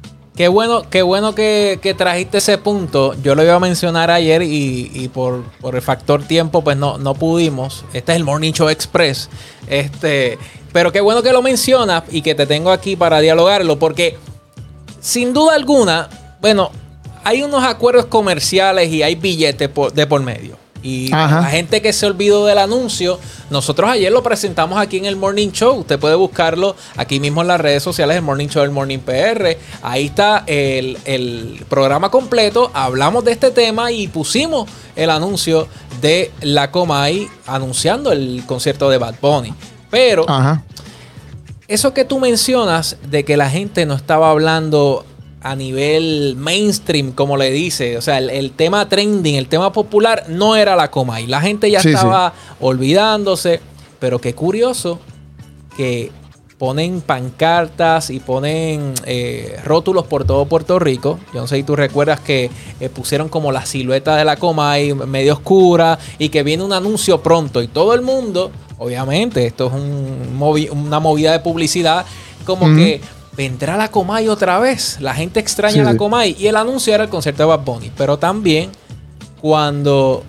Qué 0.41 0.49
bueno, 0.49 0.89
qué 0.89 1.03
bueno 1.03 1.35
que, 1.35 1.95
trajiste 1.99 2.39
ese 2.39 2.57
punto. 2.57 3.15
Yo 3.23 3.35
lo 3.35 3.43
iba 3.45 3.57
a 3.57 3.61
mencionar 3.61 4.11
ayer 4.11 4.41
y, 4.43 5.11
por, 5.13 5.45
el 5.71 5.83
factor 5.83 6.23
tiempo, 6.23 6.65
pues 6.65 6.79
no, 6.79 6.97
no 6.97 7.13
pudimos. 7.13 7.85
Este 7.93 8.13
es 8.13 8.17
el 8.17 8.25
Morning 8.25 8.53
Show 8.53 8.71
Express. 8.71 9.29
Este, 9.67 10.39
pero 10.73 10.93
qué 10.93 11.03
bueno 11.03 11.23
que 11.23 11.31
lo 11.31 11.43
mencionas 11.43 12.05
y 12.11 12.23
que 12.23 12.35
te 12.35 12.47
tengo 12.47 12.71
aquí 12.71 12.97
para 12.97 13.21
dialogarlo, 13.21 13.79
porque 13.79 14.17
sin 14.99 15.35
duda 15.35 15.55
alguna, 15.55 16.09
bueno, 16.41 16.71
hay 17.23 17.43
unos 17.43 17.63
acuerdos 17.63 18.07
comerciales 18.07 18.89
y 18.89 19.03
hay 19.03 19.17
billetes 19.17 19.69
de 19.93 20.07
por 20.07 20.23
medio. 20.23 20.60
Y 20.83 21.09
la 21.09 21.45
gente 21.45 21.83
que 21.83 21.93
se 21.93 22.07
olvidó 22.07 22.47
del 22.47 22.59
anuncio, 22.59 23.19
nosotros 23.51 23.91
ayer 23.91 24.11
lo 24.11 24.23
presentamos 24.23 24.79
aquí 24.79 24.97
en 24.97 25.05
el 25.05 25.17
Morning 25.17 25.51
Show. 25.51 25.81
Usted 25.81 25.99
puede 25.99 26.15
buscarlo 26.15 26.77
aquí 26.97 27.21
mismo 27.21 27.43
en 27.43 27.49
las 27.49 27.61
redes 27.61 27.83
sociales 27.83 28.17
del 28.17 28.25
Morning 28.25 28.49
Show, 28.49 28.63
el 28.63 28.71
Morning 28.71 28.99
PR. 28.99 29.57
Ahí 29.83 30.07
está 30.07 30.45
el, 30.47 31.65
programa 31.69 32.11
completo. 32.11 32.71
Hablamos 32.73 33.25
de 33.25 33.33
este 33.33 33.51
tema 33.51 33.93
y 33.93 34.09
pusimos 34.09 34.69
el 34.97 35.11
anuncio 35.11 35.69
de 36.01 36.31
la 36.41 36.71
Comay 36.71 37.29
anunciando 37.47 38.13
el 38.13 38.43
concierto 38.47 38.89
de 38.89 38.99
Bad 38.99 39.17
Bunny. 39.21 39.53
Pero 39.91 40.25
eso 41.69 41.95
que 41.95 42.05
tú 42.05 42.19
mencionas 42.19 42.97
de 43.09 43.25
que 43.25 43.37
la 43.37 43.49
gente 43.49 43.87
no 43.87 43.95
estaba 43.95 44.31
hablando 44.31 45.05
a 45.43 45.57
nivel 45.57 46.37
mainstream, 46.37 47.13
como 47.13 47.37
le 47.37 47.51
dice. 47.51 47.97
O 47.97 48.03
sea, 48.03 48.19
el, 48.19 48.53
tema 48.53 48.89
trending, 48.89 49.37
el 49.37 49.49
tema 49.49 49.73
popular, 49.73 50.25
no 50.29 50.57
era 50.57 50.77
la 50.77 50.91
coma. 50.91 51.21
Y 51.21 51.27
la 51.27 51.41
gente 51.41 51.71
ya 51.71 51.81
estaba 51.81 52.35
olvidándose. 52.61 53.61
Pero 53.99 54.19
qué 54.19 54.35
curioso 54.35 54.99
que 55.77 56.11
ponen 56.61 57.01
pancartas 57.01 58.11
y 58.11 58.21
ponen 58.21 58.93
eh, 59.07 59.59
rótulos 59.65 60.07
por 60.07 60.25
todo 60.25 60.45
Puerto 60.45 60.79
Rico. 60.79 61.19
Yo 61.33 61.41
no 61.41 61.47
sé 61.47 61.57
si 61.57 61.63
tú 61.63 61.75
recuerdas 61.75 62.21
que 62.21 62.51
eh, 62.81 62.89
pusieron 62.91 63.31
como 63.31 63.51
la 63.51 63.65
silueta 63.65 64.15
de 64.17 64.27
la 64.27 64.37
coma 64.37 64.73
ahí 64.73 64.93
medio 64.93 65.33
oscura 65.33 65.99
y 66.19 66.29
que 66.29 66.43
viene 66.43 66.63
un 66.63 66.75
anuncio 66.75 67.23
pronto 67.23 67.63
y 67.63 67.69
todo 67.69 67.95
el 67.95 68.03
mundo, 68.03 68.51
obviamente, 68.77 69.47
esto 69.47 69.69
es 69.69 69.73
una 70.71 71.01
movida 71.01 71.33
de 71.33 71.41
publicidad, 71.41 72.05
como 72.45 72.67
que 72.77 73.01
vendrá 73.41 73.79
la 73.79 73.91
Comay 73.91 74.29
otra 74.29 74.59
vez. 74.59 74.99
La 75.01 75.15
gente 75.15 75.41
extraña 75.41 75.83
la 75.83 75.97
Comay. 75.97 76.37
Y 76.39 76.49
el 76.49 76.57
anuncio 76.57 76.95
era 76.95 77.05
el 77.05 77.09
concierto 77.09 77.43
de 77.43 77.47
Bad 77.47 77.65
Bunny. 77.65 77.91
Pero 77.97 78.19
también 78.19 78.71
cuando 79.41 80.23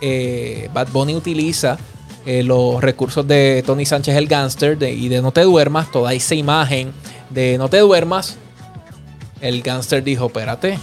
eh, 0.00 0.68
Bad 0.74 0.88
Bunny 0.88 1.14
utiliza 1.14 1.78
eh, 2.26 2.42
los 2.42 2.82
recursos 2.82 3.24
de 3.28 3.62
Tony 3.64 3.86
Sánchez 3.86 4.16
el 4.16 4.26
Gangster 4.26 4.76
y 4.82 5.08
de 5.08 5.22
No 5.22 5.30
Te 5.30 5.42
Duermas, 5.42 5.92
toda 5.92 6.12
esa 6.14 6.34
imagen 6.34 6.90
de 7.30 7.58
No 7.58 7.68
Te 7.68 7.78
Duermas, 7.78 8.38
el 9.40 9.62
Gangster 9.62 10.02
dijo, 10.02 10.26
espérate, 10.26 10.80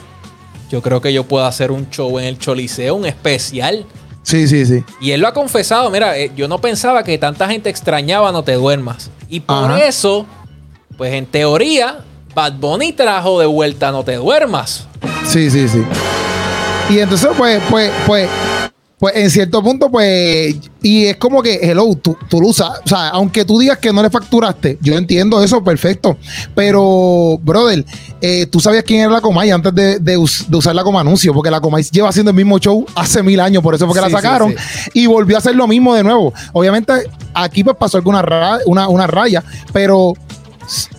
yo 0.71 0.81
creo 0.81 1.01
que 1.01 1.11
yo 1.11 1.25
puedo 1.25 1.45
hacer 1.45 1.71
un 1.71 1.89
show 1.89 2.17
en 2.19 2.25
el 2.25 2.39
Choliseo, 2.39 2.95
un 2.95 3.05
especial. 3.05 3.85
Sí, 4.23 4.47
sí, 4.47 4.65
sí. 4.65 4.81
Y 5.01 5.11
él 5.11 5.19
lo 5.19 5.27
ha 5.27 5.33
confesado, 5.33 5.89
mira, 5.91 6.17
eh, 6.17 6.31
yo 6.37 6.47
no 6.47 6.61
pensaba 6.61 7.03
que 7.03 7.17
tanta 7.17 7.49
gente 7.49 7.69
extrañaba 7.69 8.31
No 8.31 8.45
Te 8.45 8.53
Duermas. 8.53 9.11
Y 9.27 9.41
por 9.41 9.71
eso 9.77 10.25
pues 10.97 11.13
en 11.13 11.25
teoría, 11.25 11.99
Bad 12.33 12.53
Bunny 12.53 12.93
trajo 12.93 13.39
de 13.39 13.45
vuelta 13.45 13.91
No 13.91 14.03
Te 14.03 14.15
Duermas. 14.15 14.87
Sí, 15.27 15.49
sí, 15.49 15.67
sí. 15.67 15.83
Y 16.89 16.99
entonces, 16.99 17.29
pues, 17.37 17.61
pues, 17.69 17.91
pues, 18.05 18.29
pues 18.99 19.15
en 19.15 19.29
cierto 19.29 19.61
punto, 19.61 19.89
pues, 19.89 20.55
y 20.81 21.05
es 21.05 21.17
como 21.17 21.41
que, 21.41 21.59
hello, 21.61 21.95
tú, 21.95 22.15
tú 22.29 22.39
lo 22.39 22.47
usas, 22.47 22.69
o 22.85 22.87
sea, 22.87 23.09
aunque 23.09 23.43
tú 23.43 23.59
digas 23.59 23.77
que 23.79 23.91
no 23.91 24.01
le 24.01 24.09
facturaste, 24.09 24.77
yo 24.81 24.95
entiendo 24.95 25.43
eso, 25.43 25.63
perfecto, 25.63 26.17
pero, 26.53 27.37
brother, 27.41 27.83
eh, 28.21 28.45
tú 28.45 28.59
sabías 28.59 28.83
quién 28.83 29.01
era 29.01 29.11
la 29.11 29.21
Comay 29.21 29.51
antes 29.51 29.75
de, 29.75 29.99
de, 29.99 30.17
usarla 30.17 30.83
como 30.83 30.99
anuncio, 30.99 31.33
porque 31.33 31.51
la 31.51 31.59
Comay 31.59 31.83
lleva 31.91 32.09
haciendo 32.09 32.31
el 32.31 32.37
mismo 32.37 32.57
show 32.57 32.85
hace 32.95 33.21
mil 33.21 33.39
años, 33.39 33.61
por 33.61 33.75
eso 33.75 33.85
fue 33.85 33.95
que 33.95 34.01
la 34.01 34.09
sacaron, 34.09 34.55
y 34.93 35.07
volvió 35.07 35.35
a 35.35 35.39
hacer 35.39 35.55
lo 35.55 35.67
mismo 35.67 35.93
de 35.93 36.03
nuevo. 36.03 36.33
Obviamente, 36.53 36.93
aquí 37.33 37.63
pues 37.63 37.75
pasó 37.75 37.97
alguna 37.97 38.23
una, 38.65 38.87
una 38.87 39.07
raya, 39.07 39.43
pero 39.73 40.13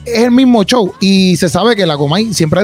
es 0.04 0.18
el 0.24 0.30
mismo 0.30 0.62
show 0.64 0.92
y 1.00 1.36
se 1.36 1.48
sabe 1.48 1.74
que 1.74 1.84
la 1.86 1.96
Comay 1.96 2.32
siempre, 2.32 2.62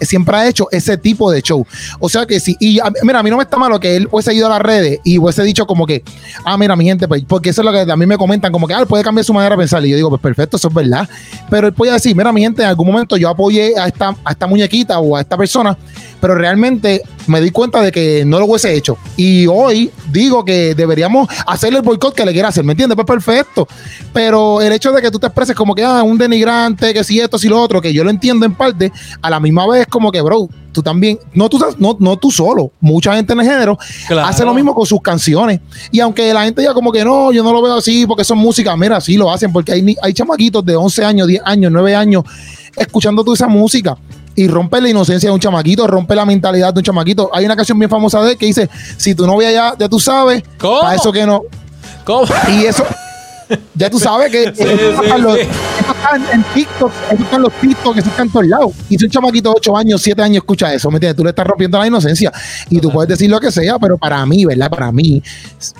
siempre 0.00 0.36
ha 0.36 0.48
hecho 0.48 0.68
ese 0.70 0.96
tipo 0.96 1.30
de 1.30 1.42
show. 1.42 1.66
O 1.98 2.08
sea 2.08 2.26
que 2.26 2.40
sí, 2.40 2.56
y 2.60 2.78
mira, 3.02 3.20
a 3.20 3.22
mí 3.22 3.30
no 3.30 3.36
me 3.36 3.42
está 3.42 3.56
malo 3.56 3.80
que 3.80 3.96
él 3.96 4.08
hubiese 4.10 4.34
ido 4.34 4.46
a 4.46 4.50
las 4.50 4.60
redes 4.60 5.00
y 5.04 5.18
hubiese 5.18 5.42
dicho 5.42 5.66
como 5.66 5.86
que, 5.86 6.02
ah, 6.44 6.56
mira, 6.56 6.76
mi 6.76 6.84
gente, 6.84 7.08
pues, 7.08 7.24
porque 7.26 7.50
eso 7.50 7.62
es 7.62 7.66
lo 7.66 7.72
que 7.72 7.90
a 7.90 7.96
mí 7.96 8.06
me 8.06 8.16
comentan, 8.16 8.52
como 8.52 8.66
que, 8.66 8.74
ah, 8.74 8.84
puede 8.86 9.02
cambiar 9.02 9.24
su 9.24 9.32
manera 9.32 9.56
de 9.56 9.60
pensar. 9.60 9.84
Y 9.84 9.90
yo 9.90 9.96
digo, 9.96 10.10
pues 10.10 10.20
perfecto, 10.20 10.56
eso 10.56 10.68
es 10.68 10.74
verdad. 10.74 11.08
Pero 11.50 11.68
él 11.68 11.72
puede 11.72 11.92
decir, 11.92 12.14
mira, 12.14 12.32
mi 12.32 12.42
gente, 12.42 12.62
en 12.62 12.68
algún 12.68 12.86
momento 12.86 13.16
yo 13.16 13.28
apoyé 13.28 13.78
a 13.78 13.86
esta, 13.86 14.14
a 14.24 14.32
esta 14.32 14.46
muñequita 14.46 14.98
o 14.98 15.16
a 15.16 15.20
esta 15.20 15.36
persona, 15.36 15.76
pero 16.20 16.34
realmente 16.34 17.02
me 17.26 17.40
di 17.40 17.50
cuenta 17.50 17.80
de 17.80 17.92
que 17.92 18.24
no 18.24 18.38
lo 18.38 18.46
hubiese 18.46 18.74
hecho. 18.74 18.96
Y 19.16 19.46
hoy 19.46 19.90
digo 20.10 20.44
que 20.44 20.74
deberíamos 20.74 21.28
hacerle 21.46 21.78
el 21.78 21.84
boicot 21.84 22.14
que 22.14 22.24
le 22.24 22.32
quiera 22.32 22.48
hacer, 22.48 22.64
¿me 22.64 22.72
entiendes? 22.72 22.96
Pues 22.96 23.06
perfecto. 23.06 23.66
Pero 24.12 24.60
el 24.60 24.72
hecho 24.72 24.92
de 24.92 25.00
que 25.00 25.10
tú 25.10 25.18
te 25.18 25.26
expreses 25.26 25.56
como 25.56 25.74
que, 25.74 25.84
ah, 25.84 26.02
un 26.02 26.18
denigrante, 26.18 26.92
que 26.92 27.04
si 27.04 27.20
esto, 27.20 27.38
si 27.38 27.48
lo 27.48 27.60
otro, 27.60 27.80
que 27.80 27.92
yo 27.92 28.04
lo 28.04 28.10
entiendo 28.10 28.46
en 28.46 28.54
parte, 28.54 28.92
a 29.20 29.30
la 29.30 29.40
misma 29.40 29.66
vez 29.66 29.86
como 29.86 30.10
que, 30.10 30.20
bro, 30.20 30.48
tú 30.72 30.82
también, 30.82 31.18
no 31.34 31.48
tú, 31.48 31.58
no, 31.78 31.96
no 32.00 32.16
tú 32.16 32.30
solo, 32.30 32.72
mucha 32.80 33.14
gente 33.14 33.34
en 33.34 33.40
el 33.40 33.46
género 33.46 33.78
hace 34.24 34.44
lo 34.44 34.54
mismo 34.54 34.74
con 34.74 34.86
sus 34.86 35.00
canciones. 35.00 35.60
Y 35.90 36.00
aunque 36.00 36.32
la 36.32 36.44
gente 36.44 36.62
ya 36.62 36.74
como 36.74 36.90
que 36.90 37.04
no, 37.04 37.32
yo 37.32 37.42
no 37.42 37.52
lo 37.52 37.62
veo 37.62 37.74
así 37.74 38.06
porque 38.06 38.24
son 38.24 38.38
música, 38.38 38.76
mira, 38.76 39.00
sí 39.00 39.16
lo 39.16 39.30
hacen 39.30 39.52
porque 39.52 39.72
hay, 39.72 39.96
hay 40.02 40.12
chamaquitos 40.12 40.64
de 40.64 40.74
11 40.76 41.04
años, 41.04 41.28
10 41.28 41.42
años, 41.44 41.72
9 41.72 41.94
años 41.94 42.24
escuchando 42.76 43.22
toda 43.22 43.34
esa 43.34 43.48
música 43.48 43.96
y 44.34 44.48
rompe 44.48 44.80
la 44.80 44.88
inocencia 44.88 45.28
de 45.28 45.34
un 45.34 45.40
chamaquito, 45.40 45.86
rompe 45.86 46.14
la 46.14 46.24
mentalidad 46.24 46.72
de 46.72 46.80
un 46.80 46.84
chamaquito. 46.84 47.30
Hay 47.32 47.44
una 47.44 47.56
canción 47.56 47.78
bien 47.78 47.90
famosa 47.90 48.22
de 48.22 48.32
él 48.32 48.38
que 48.38 48.46
dice, 48.46 48.68
si 48.96 49.14
tu 49.14 49.26
novia 49.26 49.50
ya, 49.50 49.74
ya 49.78 49.88
tú 49.88 50.00
sabes, 50.00 50.42
para 50.58 50.94
eso 50.94 51.12
que 51.12 51.26
no. 51.26 51.42
¿Cómo? 52.04 52.26
Y 52.48 52.64
eso, 52.64 52.84
ya 53.74 53.90
tú 53.90 53.98
sabes 53.98 54.30
que 54.30 54.52
están 56.02 56.26
en 56.32 56.44
TikTok, 56.54 56.92
eso 57.12 57.22
están 57.22 57.42
los 57.42 57.52
TikTok, 57.54 57.96
eso 57.96 58.08
están 58.08 58.26
en 58.26 58.32
todos 58.32 58.46
lados. 58.46 58.72
Y 58.88 58.98
si 58.98 59.04
un 59.04 59.10
chamaquito 59.10 59.50
de 59.50 59.56
8 59.58 59.76
años, 59.76 60.02
7 60.02 60.22
años 60.22 60.36
escucha 60.38 60.72
eso, 60.74 60.90
¿me 60.90 60.96
entiendes? 60.96 61.16
Tú 61.16 61.24
le 61.24 61.30
estás 61.30 61.46
rompiendo 61.46 61.78
la 61.78 61.86
inocencia. 61.86 62.32
Y 62.68 62.80
tú 62.80 62.90
puedes 62.90 63.08
decir 63.08 63.30
lo 63.30 63.40
que 63.40 63.50
sea, 63.50 63.78
pero 63.78 63.96
para 63.96 64.24
mí, 64.26 64.44
¿verdad? 64.44 64.68
Para 64.70 64.90
mí, 64.90 65.22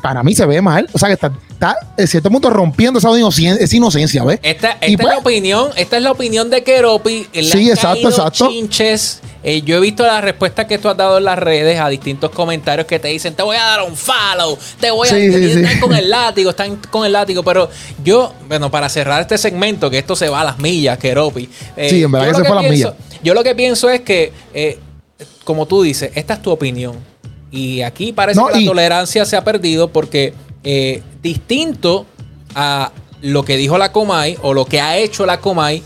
para 0.01 0.23
mí 0.23 0.35
se 0.35 0.47
ve 0.47 0.61
mal. 0.63 0.89
O 0.93 0.99
sea 0.99 1.09
que 1.09 1.15
está, 1.15 1.33
está 1.51 1.77
en 1.97 2.07
cierto 2.07 2.31
punto 2.31 2.51
rompiendo 2.51 2.99
esa 2.99 3.17
inocencia, 3.17 3.77
inocencia 3.77 4.25
¿ves? 4.25 4.41
Esta, 4.43 4.73
esta 4.73 4.87
es 4.87 4.99
la 4.99 5.05
pues 5.05 5.19
opinión, 5.19 5.71
esta 5.77 5.97
es 5.97 6.03
la 6.03 6.13
opinión 6.13 6.51
de 6.51 6.63
Keropi. 6.63 7.27
Sí, 7.33 7.71
exacto, 7.71 8.09
exacto. 8.09 8.49
Chinches 8.49 9.21
eh, 9.43 9.63
yo 9.63 9.77
he 9.77 9.81
visto 9.81 10.05
las 10.07 10.23
respuestas 10.23 10.67
que 10.67 10.79
tú 10.79 10.89
has 10.89 10.97
dado 10.97 11.19
en 11.19 11.25
las 11.25 11.39
redes 11.39 11.81
a 11.81 11.89
distintos 11.89 12.31
comentarios 12.31 12.87
que 12.87 12.99
te 12.99 13.09
dicen, 13.09 13.35
te 13.35 13.43
voy 13.43 13.57
a 13.57 13.65
dar 13.65 13.83
un 13.83 13.97
follow, 13.97 14.57
te 14.81 14.91
voy 14.91 15.09
a... 15.09 15.17
Están 15.17 15.81
con 15.81 15.95
el 15.95 16.09
látigo, 16.11 16.51
están 16.51 16.77
con 16.91 17.05
el 17.05 17.13
látigo, 17.13 17.43
pero 17.43 17.69
yo, 18.05 18.33
bueno, 18.49 18.71
para 18.71 18.89
cerrar 18.89 19.21
este 19.21 19.39
segmento, 19.39 19.91
que 19.91 19.99
esto 19.99 20.15
se 20.15 20.29
va 20.29 20.43
a 20.43 20.45
las 20.45 20.59
millas, 20.59 20.99
Keropi. 20.99 21.49
Eh, 21.77 21.91
sí, 21.91 22.03
en 22.03 22.13
verdad 22.13 22.29
que 22.29 22.35
se 22.35 22.45
fue 22.45 22.59
a 22.59 22.63
las 22.63 22.71
millas. 22.71 22.95
Yo 23.23 23.35
lo 23.35 23.43
que 23.43 23.55
pienso 23.55 23.91
es 23.91 24.01
que, 24.01 24.33
eh, 24.55 24.79
como 25.45 25.67
tú 25.67 25.83
dices, 25.83 26.11
esta 26.15 26.35
es 26.35 26.43
tu 26.43 26.51
opinión. 26.51 26.97
Y 27.51 27.83
aquí 27.83 28.13
parece 28.13 28.41
que 28.53 28.61
la 28.61 28.67
tolerancia 28.67 29.25
se 29.25 29.37
ha 29.37 29.45
perdido 29.45 29.89
porque 29.89 30.33
eh, 30.65 31.03
distinto 31.23 32.07
a 32.55 32.93
lo 33.21 33.45
que 33.45 33.57
dijo 33.57 33.79
la 33.79 33.93
Comay 33.93 34.37
o 34.43 34.55
lo 34.55 34.65
que 34.65 34.81
ha 34.81 34.97
hecho 34.97 35.27
la 35.27 35.39
Comay. 35.39 35.83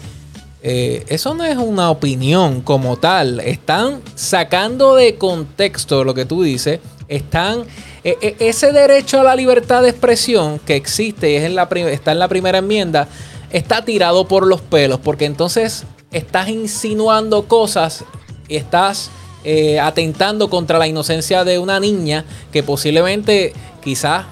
Eh, 0.69 1.05
eso 1.07 1.33
no 1.35 1.45
es 1.45 1.57
una 1.57 1.91
opinión 1.91 2.61
como 2.61 2.97
tal. 2.97 3.39
Están 3.39 4.01
sacando 4.17 4.97
de 4.97 5.15
contexto 5.17 6.03
lo 6.03 6.13
que 6.13 6.25
tú 6.25 6.43
dices. 6.43 6.81
Están. 7.07 7.61
e- 8.03 8.19
e- 8.21 8.37
ese 8.49 8.73
derecho 8.73 9.21
a 9.21 9.23
la 9.23 9.37
libertad 9.37 9.83
de 9.83 9.91
expresión 9.91 10.59
que 10.59 10.75
existe 10.75 11.31
y 11.31 11.37
es 11.37 11.45
en 11.45 11.55
la, 11.55 11.69
está 11.91 12.11
en 12.11 12.19
la 12.19 12.27
primera 12.27 12.59
enmienda. 12.59 13.07
Está 13.51 13.85
tirado 13.85 14.27
por 14.27 14.45
los 14.45 14.61
pelos. 14.61 14.99
Porque 14.99 15.25
entonces 15.25 15.85
estás 16.11 16.49
insinuando 16.49 17.47
cosas. 17.47 18.05
Y 18.49 18.57
estás 18.57 19.11
eh, 19.45 19.79
atentando 19.79 20.51
contra 20.51 20.79
la 20.79 20.89
inocencia 20.89 21.45
de 21.45 21.61
una 21.61 21.79
niña 21.79 22.25
que 22.53 22.65
posiblemente 22.65 23.53
quizás 23.85 24.25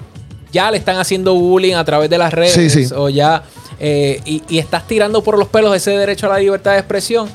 ya 0.51 0.71
le 0.73 0.79
están 0.79 0.97
haciendo 0.99 1.35
bullying 1.35 1.75
a 1.75 1.85
través 1.85 2.11
de 2.11 2.19
las 2.19 2.33
redes 2.33 2.53
Sí, 2.55 2.71
sí. 2.71 2.93
o 2.95 3.09
ya 3.09 3.43
eh, 3.81 4.21
y, 4.25 4.43
y 4.49 4.59
estás 4.59 4.87
tirando 4.87 5.23
por 5.23 5.39
los 5.39 5.49
pelos 5.49 5.75
ese 5.77 5.91
derecho 5.93 6.27
a 6.27 6.31
la 6.31 6.39
libertad 6.39 6.73
de 6.73 6.79
expresión. 6.79 7.29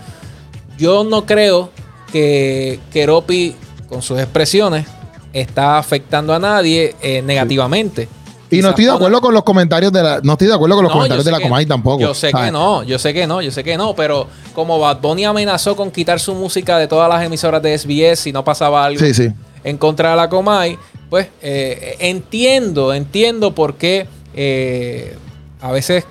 Yo 0.77 1.03
no 1.03 1.25
creo 1.25 1.69
que 2.12 2.79
Keropi 2.91 3.55
con 3.88 4.01
sus 4.01 4.19
expresiones 4.19 4.86
está 5.34 5.77
afectando 5.77 6.34
a 6.34 6.39
nadie 6.39 6.96
eh, 7.01 7.22
negativamente. 7.22 8.08
Y 8.51 8.62
no 8.62 8.69
estoy 8.69 8.86
de 8.86 8.91
acuerdo 8.91 9.22
con 9.22 9.31
los 9.31 9.43
comentarios 9.43 9.91
de 9.91 10.01
la, 10.01 10.22
no 10.24 10.31
estoy 10.34 10.48
de 10.48 10.55
acuerdo 10.55 10.75
con 10.75 10.84
los 10.86 10.89
no, 10.91 10.96
comentarios 10.98 11.24
de 11.24 11.31
la 11.31 11.38
que- 11.38 11.43
Comay 11.43 11.65
tampoco. 11.67 12.00
Yo 12.01 12.15
sé 12.15 12.31
¿sabes? 12.31 12.48
que 12.48 12.51
no, 12.51 12.81
yo 12.84 12.98
sé 12.98 13.13
que 13.13 13.27
no, 13.27 13.43
yo 13.43 13.51
sé 13.51 13.63
que 13.63 13.77
no, 13.77 13.93
pero 13.96 14.27
como 14.55 14.79
Bad 14.79 15.01
Bunny 15.01 15.25
amenazó 15.25 15.75
con 15.75 15.91
quitar 15.91 16.19
su 16.19 16.34
música 16.34 16.79
de 16.79 16.88
todas 16.88 17.08
las 17.10 17.24
emisoras 17.24 17.62
de 17.62 17.77
SBS 17.77 18.19
si 18.22 18.31
no 18.31 18.43
pasaba 18.43 18.84
algo 18.86 19.00
Sí, 19.00 19.13
sí. 19.13 19.27
en 19.63 19.77
contra 19.77 20.12
de 20.12 20.15
la 20.15 20.29
Comay, 20.29 20.79
pues 21.12 21.27
eh, 21.43 21.98
entiendo, 22.00 22.91
entiendo 22.91 23.53
por 23.53 23.75
qué 23.75 24.08
eh, 24.34 25.15
a 25.62 25.72
veces 25.72 26.05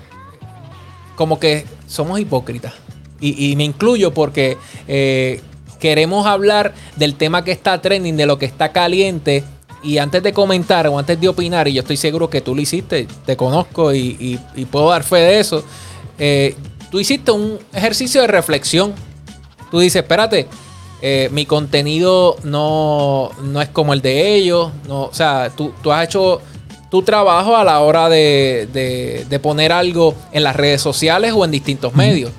como 1.19 1.37
que 1.37 1.65
somos 1.85 2.17
hipócritas. 2.17 2.71
Y, 3.19 3.51
y 3.51 3.57
me 3.57 3.65
incluyo 3.65 4.13
porque 4.13 4.57
eh, 4.87 5.41
queremos 5.77 6.25
hablar 6.25 6.73
del 6.95 7.15
tema 7.15 7.43
que 7.43 7.51
está 7.51 7.81
trending, 7.81 8.15
de 8.15 8.25
lo 8.25 8.39
que 8.39 8.45
está 8.45 8.71
caliente. 8.71 9.43
Y 9.83 9.97
antes 9.97 10.23
de 10.23 10.31
comentar 10.31 10.87
o 10.87 10.97
antes 10.97 11.19
de 11.19 11.27
opinar, 11.27 11.67
y 11.67 11.73
yo 11.73 11.81
estoy 11.81 11.97
seguro 11.97 12.29
que 12.29 12.39
tú 12.39 12.55
lo 12.55 12.61
hiciste, 12.61 13.05
te 13.25 13.35
conozco 13.35 13.93
y, 13.93 14.39
y- 14.55 14.65
puedo 14.65 14.89
dar 14.91 15.03
fe 15.03 15.17
de 15.17 15.39
eso, 15.41 15.61
eh, 16.17 16.55
tú 16.89 17.01
hiciste 17.01 17.31
un 17.31 17.59
ejercicio 17.73 18.21
de 18.21 18.27
reflexión. 18.27 18.93
Tú 19.69 19.79
dices, 19.81 20.01
espérate, 20.01 20.47
eh, 21.01 21.27
mi 21.33 21.45
contenido 21.45 22.37
no, 22.45 23.31
no 23.43 23.61
es 23.61 23.67
como 23.67 23.91
el 23.91 24.01
de 24.01 24.35
ellos. 24.35 24.71
No, 24.87 25.03
o 25.03 25.13
sea, 25.13 25.49
tú, 25.53 25.73
tú 25.83 25.91
has 25.91 26.05
hecho 26.05 26.41
tu 26.89 27.01
trabajo 27.03 27.55
a 27.55 27.63
la 27.63 27.79
hora 27.81 28.09
de, 28.09 28.67
de- 28.73 29.25
de 29.29 29.39
poner 29.39 29.71
algo 29.71 30.15
en 30.31 30.43
las 30.43 30.55
redes 30.55 30.81
sociales 30.81 31.33
o 31.35 31.45
en 31.45 31.51
distintos 31.51 31.93
medios. 31.95 32.31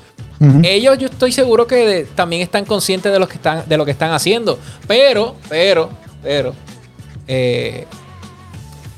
Ellos 0.64 0.96
yo 0.98 1.06
estoy 1.08 1.32
seguro 1.32 1.66
que 1.66 1.76
de- 1.76 2.04
también 2.04 2.40
están 2.42 2.64
conscientes 2.64 3.12
de 3.12 3.18
lo 3.18 3.28
que 3.28 3.34
están, 3.34 3.68
de 3.68 3.76
lo 3.76 3.84
que 3.84 3.90
están 3.90 4.12
haciendo. 4.12 4.58
Pero, 4.88 5.36
pero, 5.48 5.90
pero, 6.22 6.54
eh, 7.28 7.84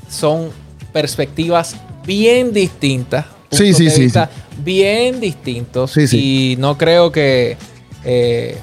son 0.09 0.49
perspectivas 0.91 1.75
bien 2.05 2.53
distintas. 2.53 3.25
Sí, 3.51 3.73
sí, 3.73 3.89
sí, 3.89 4.09
Bien 4.57 5.19
distintos. 5.19 5.91
Sí, 5.91 6.07
sí. 6.07 6.53
Y 6.53 6.55
no 6.57 6.77
creo 6.77 7.11
que, 7.11 7.57
eh, 8.03 8.57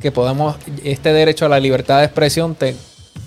que 0.00 0.12
podamos, 0.12 0.56
este 0.84 1.12
derecho 1.12 1.46
a 1.46 1.48
la 1.48 1.58
libertad 1.60 1.98
de 2.00 2.04
expresión 2.04 2.54
te- 2.54 2.76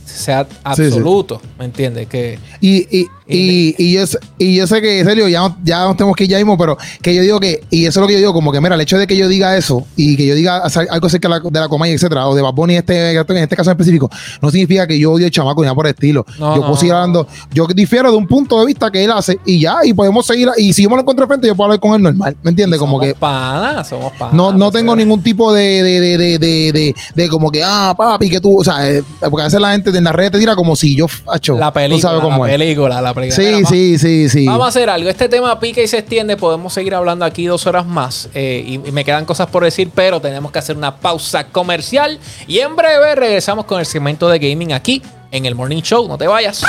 sea 0.09 0.43
sí. 0.45 0.57
absoluto. 0.63 1.41
¿Me 1.57 1.65
entiendes? 1.65 2.07
Que 2.07 2.39
Y, 2.61 2.99
y, 2.99 3.07
y, 3.29 3.75
y, 3.77 3.93
yo, 3.93 4.07
sé- 4.07 4.19
y 4.38 4.55
yo 4.55 4.67
sé 4.67 4.81
que, 4.81 5.00
en 5.00 5.05
serio, 5.05 5.27
ya, 5.27 5.39
no- 5.41 5.57
ya 5.63 5.83
nos 5.86 5.95
tenemos 5.98 6.15
que 6.15 6.24
ir 6.25 6.29
ya 6.31 6.38
mismo, 6.38 6.57
pero 6.57 6.77
que 7.01 7.13
yo 7.13 7.21
digo 7.21 7.39
que, 7.39 7.63
y 7.69 7.86
eso 7.86 8.00
es 8.00 8.01
lo 8.01 8.07
que 8.07 8.13
yo 8.13 8.19
digo, 8.19 8.33
como 8.33 8.51
que 8.51 8.59
mira, 8.62 8.75
el 8.75 8.81
hecho 8.81 8.98
de 8.98 9.07
que 9.07 9.15
yo 9.17 9.27
diga 9.27 9.55
eso 9.57 9.86
y 9.95 10.15
que 10.17 10.25
yo 10.25 10.36
diga 10.36 10.63
algo 10.89 11.08
acerca 11.08 11.27
de 11.30 11.36
la, 11.36 11.49
de 11.49 11.60
la 11.60 11.67
Comay, 11.69 11.91
etcétera, 11.91 12.27
o 12.27 12.36
de 12.36 12.41
Bad 12.41 12.53
Bunny 12.53 12.75
este, 12.75 13.12
en 13.13 13.38
este 13.38 13.56
caso 13.56 13.69
en 13.71 13.75
específico, 13.75 14.10
no 14.41 14.49
significa 14.51 14.88
que 14.88 14.97
yo 14.97 15.12
odio 15.13 15.25
el 15.25 15.32
chamaco 15.32 15.62
ni 15.62 15.65
nada 15.65 15.75
por 15.75 15.86
el 15.88 15.93
estilo. 15.93 16.25
No, 16.39 16.56
yo 16.56 16.62
no, 16.62 16.67
puedo 16.67 16.77
seguir 16.77 16.93
hablando, 16.93 17.27
yo 17.53 17.67
difiero 17.67 18.12
de 18.12 18.17
un 18.17 18.27
punto 18.27 18.60
de 18.60 18.65
vista 18.65 18.89
que 18.91 19.03
él 19.03 19.12
hace 19.12 19.38
y 19.45 19.60
ya, 19.60 19.77
y 19.84 19.93
podemos 19.93 20.25
seguir, 20.25 20.49
y 20.58 20.73
si 20.73 20.84
yo 20.84 20.89
me 20.89 20.95
lo 20.95 21.01
encuentro 21.01 21.25
de 21.25 21.27
frente, 21.27 21.47
yo 21.47 21.56
puedo 21.56 21.65
hablar 21.67 21.80
con 21.80 21.93
él 21.95 22.01
normal, 22.01 22.36
¿me 22.43 22.49
entiendes? 22.49 22.80
Como 22.80 22.93
somos 22.97 23.06
que 23.08 23.15
panas, 23.15 23.88
somos 23.88 24.12
panas. 24.13 24.34
no, 24.34 24.51
no 24.51 24.71
sea. 24.71 24.80
tengo 24.80 24.95
ningún 24.95 25.21
tipo 25.21 25.53
de, 25.53 25.84
de, 25.84 26.17
de, 26.17 26.39
de, 26.39 26.95
de, 27.15 27.30
como 27.30 27.51
que, 27.51 27.62
ah, 27.63 27.93
papi, 27.97 28.30
que 28.30 28.39
tú, 28.39 28.60
o 28.60 28.63
sea, 28.63 28.89
eh, 28.89 29.03
porque 29.30 29.41
a 29.41 29.45
veces 29.45 29.60
la 29.62 29.71
gente 29.71 29.89
en 29.95 30.03
las 30.03 30.15
redes 30.15 30.32
te 30.32 30.39
tira 30.39 30.56
como 30.56 30.75
si 30.75 30.95
yo, 30.95 31.06
hacho, 31.32 31.58
La 31.58 31.67
tú 31.67 31.73
película, 31.75 32.01
sabes 32.01 32.21
cómo 32.21 32.45
la 32.45 32.51
es. 32.53 32.58
película, 32.58 33.01
la 33.01 33.13
película. 33.13 33.18
Sí, 33.32 33.41
Mira, 33.41 33.67
sí, 33.69 33.97
sí, 33.97 34.29
sí. 34.29 34.45
Vamos 34.45 34.65
a 34.65 34.69
hacer 34.69 34.89
algo. 34.89 35.10
Este 35.10 35.27
tema 35.29 35.60
pica 35.60 35.82
y 35.82 35.88
se 35.88 35.97
extiende. 35.99 36.38
Podemos 36.38 36.73
seguir 36.73 36.95
hablando 36.95 37.25
aquí 37.25 37.45
dos 37.45 37.65
horas 37.67 37.86
más. 37.86 38.29
eh, 38.34 38.63
y, 38.65 38.73
y 38.75 38.91
me 38.91 39.03
quedan 39.05 39.25
cosas 39.25 39.47
por 39.47 39.63
decir, 39.63 39.89
pero 39.93 40.19
tenemos 40.19 40.51
que 40.51 40.60
hacer 40.60 40.77
una 40.77 40.95
pausa 40.97 41.45
comercial. 41.45 42.19
Y 42.47 42.60
en 42.60 42.75
breve 42.75 43.15
regresamos 43.15 43.65
con 43.65 43.79
el 43.79 43.86
segmento 43.86 44.29
de 44.29 44.39
gaming 44.39 44.73
aquí 44.73 45.01
en 45.32 45.45
el 45.45 45.55
Morning 45.55 45.82
Show. 45.82 46.08
No 46.08 46.17
te 46.17 46.27
vayas. 46.27 46.63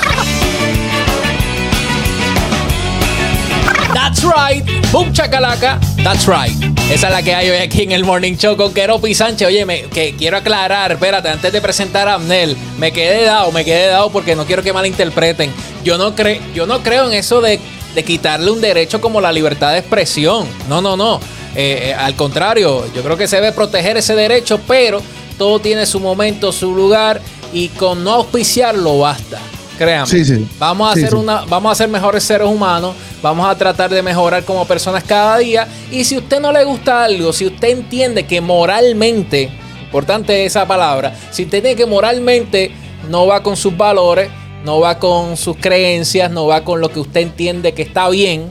That's 3.94 4.22
right. 4.22 4.64
Boom 4.92 5.12
chacalaca. 5.12 5.78
That's 6.02 6.26
right. 6.26 6.52
Esa 6.90 7.08
es 7.08 7.12
la 7.12 7.22
que 7.22 7.34
hay 7.34 7.50
hoy 7.50 7.58
aquí 7.58 7.82
en 7.82 7.92
el 7.92 8.04
Morning 8.04 8.34
Show 8.36 8.56
con 8.56 8.72
Keropi 8.72 9.14
Sánchez. 9.14 9.48
Oye, 9.48 9.88
que 9.92 10.14
quiero 10.16 10.36
aclarar, 10.36 10.92
espérate, 10.92 11.28
antes 11.28 11.52
de 11.52 11.60
presentar 11.60 12.08
a 12.08 12.14
Abnel, 12.14 12.56
me 12.78 12.92
quedé 12.92 13.24
dado, 13.24 13.50
me 13.52 13.64
quedé 13.64 13.86
dado 13.88 14.10
porque 14.10 14.36
no 14.36 14.44
quiero 14.44 14.62
que 14.62 14.72
malinterpreten. 14.72 15.52
Yo 15.84 15.98
no, 15.98 16.14
cre 16.14 16.40
yo 16.54 16.66
no 16.66 16.82
creo 16.82 17.08
en 17.08 17.14
eso 17.14 17.40
de, 17.40 17.58
de 17.94 18.04
quitarle 18.04 18.50
un 18.50 18.60
derecho 18.60 19.00
como 19.00 19.20
la 19.20 19.32
libertad 19.32 19.72
de 19.72 19.78
expresión. 19.78 20.46
No, 20.68 20.80
no, 20.80 20.96
no. 20.96 21.20
Eh, 21.56 21.90
eh, 21.90 21.94
al 21.94 22.14
contrario, 22.14 22.84
yo 22.94 23.02
creo 23.02 23.16
que 23.16 23.26
se 23.26 23.36
debe 23.36 23.52
proteger 23.52 23.96
ese 23.96 24.14
derecho, 24.14 24.60
pero 24.68 25.02
todo 25.36 25.58
tiene 25.58 25.84
su 25.84 25.98
momento, 25.98 26.52
su 26.52 26.74
lugar 26.74 27.20
y 27.52 27.68
con 27.68 28.04
no 28.04 28.12
auspiciarlo 28.12 28.98
basta. 28.98 29.40
Créanme. 29.80 30.06
Sí, 30.06 30.24
sí. 30.26 30.46
Vamos 30.58 30.90
a 30.90 30.94
Sí, 30.94 31.02
hacer 31.04 31.14
una, 31.14 31.46
vamos 31.46 31.72
a 31.72 31.74
ser 31.74 31.88
mejores 31.88 32.22
seres 32.22 32.46
humanos, 32.46 32.94
vamos 33.22 33.48
a 33.48 33.54
tratar 33.56 33.88
de 33.88 34.02
mejorar 34.02 34.44
como 34.44 34.66
personas 34.66 35.02
cada 35.04 35.38
día. 35.38 35.66
Y 35.90 36.04
si 36.04 36.18
usted 36.18 36.38
no 36.38 36.52
le 36.52 36.64
gusta 36.64 37.02
algo, 37.04 37.32
si 37.32 37.46
usted 37.46 37.68
entiende 37.70 38.26
que 38.26 38.42
moralmente, 38.42 39.48
importante 39.82 40.44
esa 40.44 40.66
palabra, 40.66 41.14
si 41.30 41.44
usted 41.44 41.62
tiene 41.62 41.76
que 41.76 41.86
moralmente 41.86 42.70
no 43.08 43.26
va 43.26 43.42
con 43.42 43.56
sus 43.56 43.74
valores, 43.74 44.28
no 44.66 44.80
va 44.80 44.98
con 44.98 45.38
sus 45.38 45.56
creencias, 45.56 46.30
no 46.30 46.46
va 46.46 46.62
con 46.62 46.82
lo 46.82 46.90
que 46.90 47.00
usted 47.00 47.22
entiende 47.22 47.72
que 47.72 47.80
está 47.80 48.10
bien, 48.10 48.50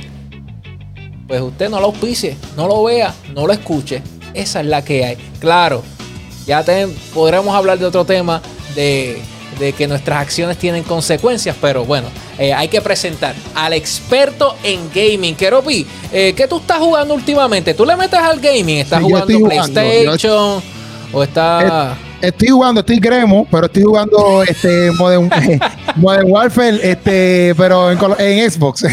pues 1.27 1.41
usted 1.41 1.69
no 1.69 1.79
lo 1.79 1.85
auspicie, 1.85 2.37
no 2.57 2.67
lo 2.67 2.83
vea, 2.85 3.13
no 3.35 3.45
lo 3.45 3.53
escuche. 3.53 4.01
Esa 4.33 4.61
es 4.61 4.65
la 4.65 4.83
que 4.83 5.05
hay. 5.05 5.17
Claro, 5.39 5.83
ya 6.47 6.63
te- 6.63 6.87
podremos 7.13 7.55
hablar 7.55 7.77
de 7.77 7.85
otro 7.85 8.03
tema 8.03 8.41
de, 8.73 9.21
de 9.59 9.73
que 9.73 9.87
nuestras 9.87 10.21
acciones 10.21 10.57
tienen 10.57 10.83
consecuencias, 10.83 11.55
pero 11.59 11.85
bueno, 11.85 12.07
eh, 12.37 12.53
hay 12.53 12.67
que 12.69 12.81
presentar 12.81 13.35
al 13.55 13.73
experto 13.73 14.55
en 14.63 14.89
gaming. 14.93 15.35
Keropi, 15.35 15.85
eh, 16.11 16.33
¿qué 16.35 16.47
tú 16.47 16.57
estás 16.57 16.79
jugando 16.79 17.13
últimamente? 17.13 17.73
¿Tú 17.73 17.85
le 17.85 17.95
metes 17.95 18.19
al 18.19 18.39
gaming? 18.39 18.77
¿Estás 18.77 18.99
Sí, 18.99 19.05
jugando 19.05 19.47
PlayStation? 19.47 20.63
¿O 21.11 21.23
estás...? 21.23 21.97
Estoy 22.21 22.49
jugando, 22.49 22.81
estoy 22.81 22.99
gremo, 22.99 23.47
pero 23.49 23.67
estoy 23.67 23.83
jugando 23.83 24.43
este 24.47 24.91
Modern, 24.91 25.29
Modern 25.95 26.29
Warfare, 26.29 26.79
este, 26.83 27.53
pero 27.55 27.91
en, 27.91 27.97
en 28.19 28.51
Xbox. 28.51 28.83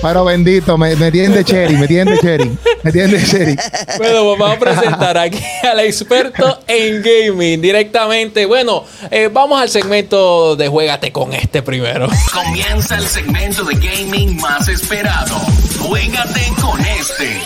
Pero 0.00 0.24
bendito, 0.24 0.76
me, 0.78 0.96
me 0.96 1.10
tienen 1.10 1.32
de 1.32 1.44
cherry, 1.44 1.76
me 1.76 1.86
tienen 1.86 2.14
de 2.14 2.20
cherry, 2.20 2.58
me 2.82 2.92
tienen 2.92 3.12
de 3.12 3.24
cherry. 3.24 3.56
Bueno, 3.98 4.24
pues 4.24 4.38
vamos 4.38 4.56
a 4.56 4.58
presentar 4.58 5.18
aquí 5.18 5.42
al 5.62 5.80
experto 5.80 6.60
en 6.66 7.02
gaming 7.02 7.60
directamente. 7.60 8.46
Bueno, 8.46 8.84
eh, 9.10 9.28
vamos 9.32 9.60
al 9.60 9.68
segmento 9.68 10.56
de 10.56 10.68
Juégate 10.68 11.12
con 11.12 11.32
este 11.32 11.62
primero. 11.62 12.08
Comienza 12.32 12.96
el 12.96 13.06
segmento 13.06 13.64
de 13.64 13.74
gaming 13.74 14.36
más 14.40 14.68
esperado. 14.68 15.36
Juégate 15.80 16.52
con 16.60 16.80
este. 16.80 17.42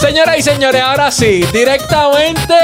Señoras 0.00 0.38
y 0.38 0.42
señores, 0.42 0.82
ahora 0.82 1.10
sí, 1.10 1.44
directamente 1.52 2.54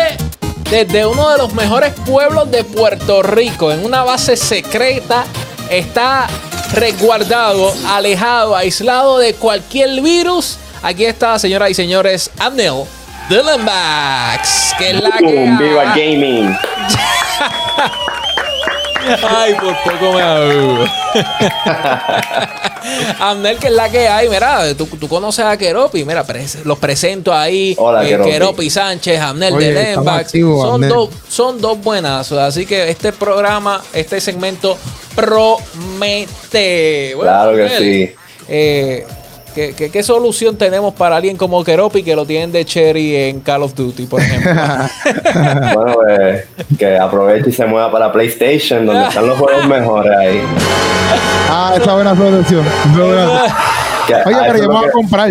desde 0.70 1.06
uno 1.06 1.30
de 1.30 1.38
los 1.38 1.54
mejores 1.54 1.94
pueblos 2.04 2.50
de 2.50 2.62
Puerto 2.64 3.22
Rico, 3.22 3.72
en 3.72 3.84
una 3.84 4.02
base 4.02 4.36
secreta, 4.36 5.24
está 5.70 6.26
resguardado, 6.72 7.72
alejado, 7.88 8.56
aislado 8.56 9.18
de 9.18 9.34
cualquier 9.34 10.00
virus. 10.00 10.58
Aquí 10.82 11.04
está, 11.04 11.38
señoras 11.38 11.70
y 11.70 11.74
señores, 11.74 12.30
Abnel 12.38 12.84
Dillenbach, 13.28 14.76
que 14.78 14.90
es 14.90 15.00
la 15.02 15.10
que 15.18 15.56
viva 15.58 15.84
gaming. 15.94 16.56
Ay, 19.28 19.54
por 19.54 19.76
poco 19.84 20.12
me 20.14 20.22
ahogo. 20.22 20.84
Amnel, 23.20 23.58
que 23.58 23.66
es 23.68 23.72
la 23.72 23.88
que 23.90 24.08
hay, 24.08 24.28
mira, 24.28 24.74
tú, 24.76 24.86
tú 24.86 25.08
conoces 25.08 25.44
a 25.44 25.56
Keropi, 25.56 26.04
mira, 26.04 26.24
pres- 26.26 26.62
los 26.64 26.78
presento 26.78 27.34
ahí. 27.34 27.74
Hola, 27.78 28.04
eh, 28.04 28.08
Keropi. 28.08 28.30
Keropi 28.30 28.70
Sánchez, 28.70 29.20
Amnel 29.20 29.54
Oye, 29.54 29.72
de 29.72 29.84
Lembax. 29.96 30.32
Son 30.32 30.88
dos, 30.88 31.10
son 31.28 31.60
dos 31.60 31.78
buenazos, 31.80 32.38
así 32.38 32.66
que 32.66 32.88
este 32.90 33.12
programa, 33.12 33.82
este 33.92 34.20
segmento 34.20 34.76
promete. 35.14 37.14
Bueno, 37.14 37.30
Claro 37.30 37.56
que 37.56 37.62
Amnel, 37.64 37.82
sí. 37.82 38.14
eh, 38.48 39.06
¿qué, 39.54 39.74
qué, 39.76 39.90
qué 39.90 40.02
solución 40.02 40.56
tenemos 40.56 40.94
para 40.94 41.16
alguien 41.16 41.36
como 41.36 41.62
Keropi 41.64 42.02
que 42.02 42.14
lo 42.16 42.24
tienen 42.26 42.52
de 42.52 42.64
Cherry 42.64 43.16
en 43.16 43.40
Call 43.40 43.62
of 43.62 43.74
Duty, 43.74 44.06
por 44.06 44.20
ejemplo? 44.20 44.52
Bueno, 45.74 45.94
pues 45.94 46.44
que 46.78 46.96
aproveche 46.98 47.50
y 47.50 47.52
se 47.52 47.66
mueva 47.66 47.90
para 47.90 48.12
PlayStation, 48.12 48.86
donde 48.86 49.08
están 49.08 49.26
los 49.26 49.38
juegos 49.38 49.66
mejores 49.66 50.12
ahí. 50.16 50.40
Ah, 51.50 51.72
esa 51.76 51.84
es 51.84 51.92
buena 51.92 52.16
solución. 52.16 52.64
Oye, 54.26 54.36
pero 54.46 54.58
yo 54.58 54.68
me 54.68 54.74
voy 54.74 54.82
que- 54.84 54.88
a 54.88 54.92
comprar. 54.92 55.30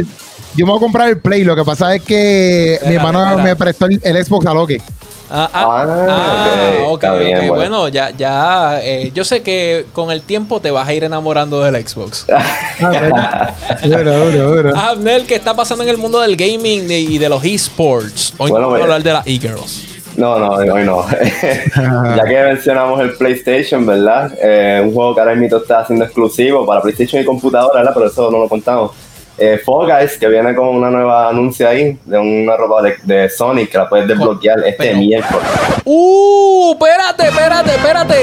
Yo 0.55 0.65
me 0.65 0.71
voy 0.71 0.77
a 0.77 0.81
comprar 0.81 1.09
el 1.09 1.19
Play. 1.19 1.43
Lo 1.43 1.55
que 1.55 1.63
pasa 1.63 1.93
es 1.95 2.01
que 2.01 2.79
mi 2.87 2.95
hermano 2.95 3.37
me 3.37 3.55
prestó 3.55 3.85
el, 3.85 3.99
el 4.03 4.25
Xbox 4.25 4.45
a 4.47 4.53
Loque. 4.53 4.81
Ah, 5.29 5.49
ah, 5.53 5.85
Ah, 5.85 6.07
ah, 6.09 6.83
ok, 6.85 6.91
ok, 6.93 7.03
está 7.03 7.15
bien, 7.15 7.37
ok. 7.37 7.47
bueno. 7.47 7.55
Bueno, 7.57 7.87
ya, 7.89 8.11
ya, 8.11 8.79
eh, 8.81 9.11
yo 9.13 9.25
sé 9.25 9.41
que 9.43 9.85
con 9.93 10.09
el 10.11 10.21
tiempo 10.21 10.61
te 10.61 10.71
vas 10.71 10.87
a 10.87 10.93
ir 10.93 11.03
enamorando 11.03 11.61
del 11.61 11.85
Xbox. 11.87 12.25
Ah, 12.79 13.53
bueno. 13.81 14.73
Abnel, 14.75 15.25
¿qué 15.25 15.35
está 15.35 15.53
pasando 15.55 15.83
en 15.83 15.89
el 15.89 15.97
mundo 15.97 16.19
del 16.21 16.35
gaming 16.35 16.89
y 16.89 17.17
de 17.17 17.29
los 17.29 17.43
esports? 17.43 18.33
Hoy 18.37 18.51
Bueno, 18.51 18.67
vamos 18.67 18.75
a 18.79 18.79
pues- 18.79 18.83
hablar 18.83 19.03
de 19.03 19.13
las 19.13 19.27
e-girls. 19.27 19.83
No, 20.15 20.39
no, 20.39 20.49
hoy 20.53 20.83
no. 20.83 21.05
ya 22.15 22.23
que 22.23 22.41
mencionamos 22.43 22.99
el 23.01 23.13
PlayStation, 23.17 23.85
¿verdad? 23.85 24.31
Eh, 24.41 24.81
un 24.83 24.91
juego 24.93 25.13
que 25.13 25.21
ahora 25.21 25.35
mismo 25.35 25.57
está 25.57 25.81
haciendo 25.81 26.05
exclusivo 26.05 26.65
para 26.65 26.81
PlayStation 26.81 27.21
y 27.21 27.25
computadora, 27.25 27.79
¿verdad? 27.81 27.91
Pero 27.93 28.07
eso 28.07 28.31
no 28.31 28.39
lo 28.39 28.49
contamos. 28.49 28.91
Eh, 29.39 29.61
Fall 29.63 29.85
Guys, 29.85 30.17
que 30.17 30.27
viene 30.27 30.55
con 30.55 30.67
una 30.69 30.89
nueva 30.89 31.29
anuncio 31.29 31.69
ahí 31.69 31.97
de 32.05 32.17
una 32.17 32.55
ropa 32.57 32.81
de, 32.81 32.95
de 33.03 33.29
Sonic 33.29 33.69
que 33.71 33.77
la 33.77 33.87
puedes 33.87 34.07
desbloquear 34.07 34.59
este 34.59 34.75
pero- 34.77 34.97
miércoles. 34.97 35.47
¡Uh! 35.85 36.71
Espérate, 36.73 37.27
espérate, 37.27 37.69
espérate. 37.75 38.15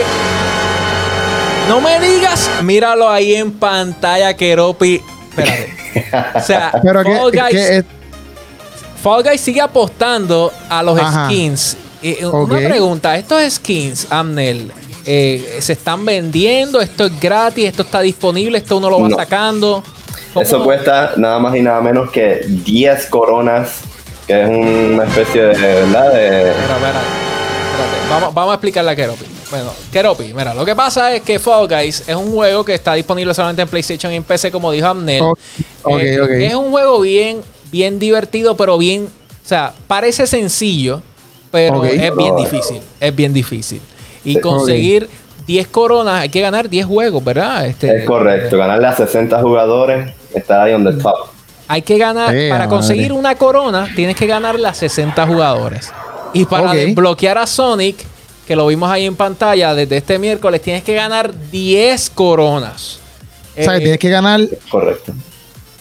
No 1.69 1.81
me 1.81 1.99
digas, 2.01 2.51
míralo 2.63 3.09
ahí 3.09 3.35
en 3.35 3.53
pantalla, 3.53 4.35
Keropi. 4.37 5.01
Espérate. 5.31 5.75
O 6.35 6.41
sea, 6.41 6.73
Pero 6.83 7.05
que, 7.05 7.17
Fall 7.17 7.31
Guys, 7.31 7.51
que 7.51 7.77
es- 7.79 7.85
Fall 9.01 9.23
Guys 9.23 9.41
sigue 9.41 9.61
apostando 9.61 10.53
a 10.69 10.83
los 10.83 10.99
Ajá. 10.99 11.27
skins. 11.27 11.77
Eh. 12.03 12.27
Una 12.27 12.57
pregunta, 12.69 13.17
estos 13.17 13.41
skins, 13.55 14.09
Amnel, 14.11 14.73
eh, 15.07 15.59
¿se 15.61 15.75
están 15.75 16.05
vendiendo? 16.05 16.81
¿Esto 16.81 17.07
es 17.07 17.21
gratis? 17.21 17.67
¿Esto 17.67 17.83
está 17.83 18.01
disponible? 18.01 18.59
¿Esto 18.59 18.77
uno 18.79 18.91
lo 18.91 19.01
va 19.01 19.09
No. 19.09 19.17
sacando? 19.17 19.85
Eso 20.41 20.65
cuesta 20.65 21.13
nada 21.17 21.39
más 21.39 21.55
y 21.57 21.63
nada 21.63 21.81
menos 21.81 22.11
que 22.11 22.45
10 22.47 23.07
coronas, 23.07 23.81
que 24.27 24.43
es 24.43 24.49
una 24.49 25.05
especie 25.05 25.43
de, 25.43 25.57
¿verdad? 25.57 26.13
De, 26.13 26.53
Mira, 26.53 26.77
espérate. 26.77 27.25
Vamos, 28.11 28.35
vamos 28.35 28.53
a 28.53 28.55
explicarle 28.55 28.91
a 28.91 28.97
Keropi. 28.97 29.25
Bueno, 29.51 29.73
Keropi, 29.93 30.35
mira, 30.35 30.55
lo 30.55 30.65
que 30.65 30.75
pasa 30.75 31.15
es 31.15 31.23
que 31.23 31.39
Fall 31.39 31.69
Guys 31.69 32.05
es 32.07 32.15
un 32.17 32.33
juego 32.33 32.65
que 32.65 32.75
está 32.75 32.95
disponible 32.95 33.35
solamente 33.35 33.63
en 33.63 33.69
PlayStation 33.69 34.13
y 34.13 34.17
en 34.17 34.23
PC, 34.23 34.51
como 34.51 34.71
dijo 34.71 34.87
Amnel. 34.87 35.23
Eh. 35.89 36.47
Es 36.47 36.55
un 36.55 36.71
juego 36.71 37.01
bien, 37.01 37.41
bien 37.71 37.99
divertido, 37.99 38.57
pero 38.57 38.79
bien, 38.79 39.05
o 39.07 39.49
sea, 39.49 39.73
parece 39.87 40.27
sencillo, 40.27 41.03
pero 41.51 41.85
es 41.85 42.15
bien 42.17 42.37
difícil. 42.37 42.81
Es 43.01 43.15
bien 43.15 43.33
difícil. 43.33 43.81
Y 44.25 44.41
conseguir 44.41 45.09
10 45.47 45.67
coronas, 45.69 46.21
hay 46.23 46.29
que 46.29 46.41
ganar 46.41 46.69
10 46.69 46.87
juegos, 46.87 47.23
¿verdad? 47.25 47.67
Este, 47.67 47.99
es 47.99 48.05
correcto, 48.05 48.57
ganarle 48.59 48.87
a 48.87 48.95
60 48.97 49.41
jugadores, 49.43 50.13
estar 50.35 50.61
ahí 50.63 50.73
on 50.73 50.85
the 50.85 50.93
top. 51.03 51.29
Hay 51.69 51.83
que 51.83 51.97
ganar, 51.99 52.27
para 52.27 52.51
madre. 52.65 52.69
conseguir 52.69 53.13
una 53.13 53.35
corona, 53.37 53.89
tienes 53.97 54.17
que 54.17 54.27
ganar 54.27 54.59
las 54.59 54.77
60 54.79 55.27
jugadores. 55.27 55.91
Y 56.33 56.45
para 56.45 56.69
Ok. 56.71 56.75
desbloquear 56.75 57.39
a 57.39 57.47
Sonic, 57.47 57.97
que 58.47 58.55
lo 58.57 58.67
vimos 58.67 58.91
ahí 58.91 59.07
en 59.07 59.17
pantalla 59.17 59.75
desde 59.75 59.97
este 59.97 60.19
miércoles, 60.19 60.61
tienes 60.61 60.83
que 60.83 60.95
ganar 60.95 61.33
10 61.51 62.11
coronas. 62.11 62.99
o 63.57 63.63
sea, 63.63 63.73
que 63.73 63.77
Eh, 63.77 63.81
tienes 63.81 63.99
que 63.99 64.11
ganar 64.11 64.41
Correcto. 64.71 65.13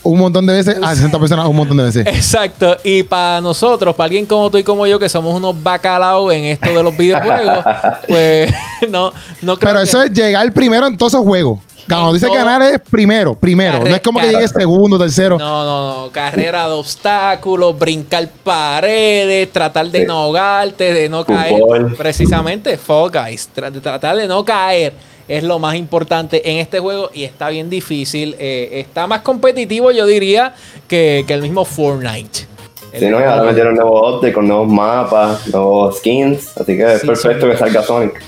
Un 0.04 0.20
montón 0.20 0.46
de 0.46 0.54
veces 0.54 0.78
a 0.82 0.94
60 0.96 1.18
personas 1.20 1.48
un 1.48 1.56
montón 1.56 1.78
de 1.78 1.84
veces. 1.84 2.06
Exacto. 2.08 2.78
Y 2.84 3.04
para 3.04 3.40
nosotros, 3.42 3.96
para 3.96 4.06
alguien 4.06 4.26
como 4.26 4.50
tú 4.52 4.58
y 4.58 4.64
como 4.64 4.86
yo, 4.86 5.00
que 5.00 5.08
somos 5.10 5.34
unos 5.36 5.62
bacalaos 5.64 6.32
en 6.34 6.44
esto 6.46 6.70
de 6.70 6.84
los 6.84 6.96
videojuegos, 6.98 7.64
pues 8.08 8.54
no, 8.90 9.12
no 9.42 9.58
creo 9.58 9.70
Pero 9.72 9.80
que- 9.80 9.84
eso 9.86 10.02
es 10.04 10.12
llegar 10.12 10.52
primero 10.54 10.88
en 10.88 10.98
todos 10.98 11.14
esos 11.14 11.26
juegos. 11.26 11.60
Cuando 11.88 12.14
dice 12.14 12.28
todo- 12.28 12.36
ganar 12.38 12.62
es 12.62 12.80
primero, 12.80 13.36
primero. 13.36 13.80
Carre- 13.80 13.90
No 13.90 13.96
es 13.98 14.02
como 14.02 14.20
que 14.22 14.28
llegue 14.30 14.48
segundo, 14.48 14.98
tercero. 14.98 15.38
No, 15.38 15.66
no, 15.66 16.06
no. 16.06 16.12
Carrera 16.14 16.66
de 16.68 16.74
obstáculos, 16.76 17.78
brincar 17.78 18.30
paredes, 18.42 19.52
tratar 19.52 19.88
de 19.90 20.00
Sí. 20.02 20.06
no 20.06 20.14
ahogarte, 20.20 20.94
de 20.94 21.10
no 21.10 21.26
caer. 21.26 21.60
Fútbol. 21.60 21.96
Precisamente, 21.98 22.78
Fall 22.78 23.12
Guys. 23.12 23.50
Tratar 23.54 24.16
de 24.16 24.28
no 24.28 24.46
caer 24.46 24.94
es 25.28 25.44
lo 25.44 25.60
más 25.60 25.76
importante 25.76 26.50
en 26.52 26.58
este 26.58 26.80
juego 26.80 27.10
y 27.14 27.24
está 27.24 27.50
bien 27.50 27.70
difícil. 27.70 28.36
Eh, 28.40 28.70
está 28.86 29.08
más 29.08 29.22
competitivo, 29.22 29.92
yo 29.92 30.06
diría, 30.06 30.54
que, 30.88 31.24
que 31.28 31.34
el 31.34 31.42
mismo 31.42 31.66
Fortnite. 31.66 32.48
Si 32.98 33.06
no, 33.08 33.20
y 33.20 33.24
ahora 33.24 33.44
metieron 33.44 33.74
nuevos 33.76 34.16
updates 34.18 34.36
con 34.36 34.48
nuevos 34.48 34.68
mapas, 34.68 35.48
nuevos 35.48 35.98
skins, 35.98 36.56
así 36.58 36.78
que 36.78 36.94
es 36.94 37.02
Sí, 37.02 37.08
perfecto 37.08 37.50
que 37.50 37.58
salga 37.58 37.82
Sonic. 37.82 38.22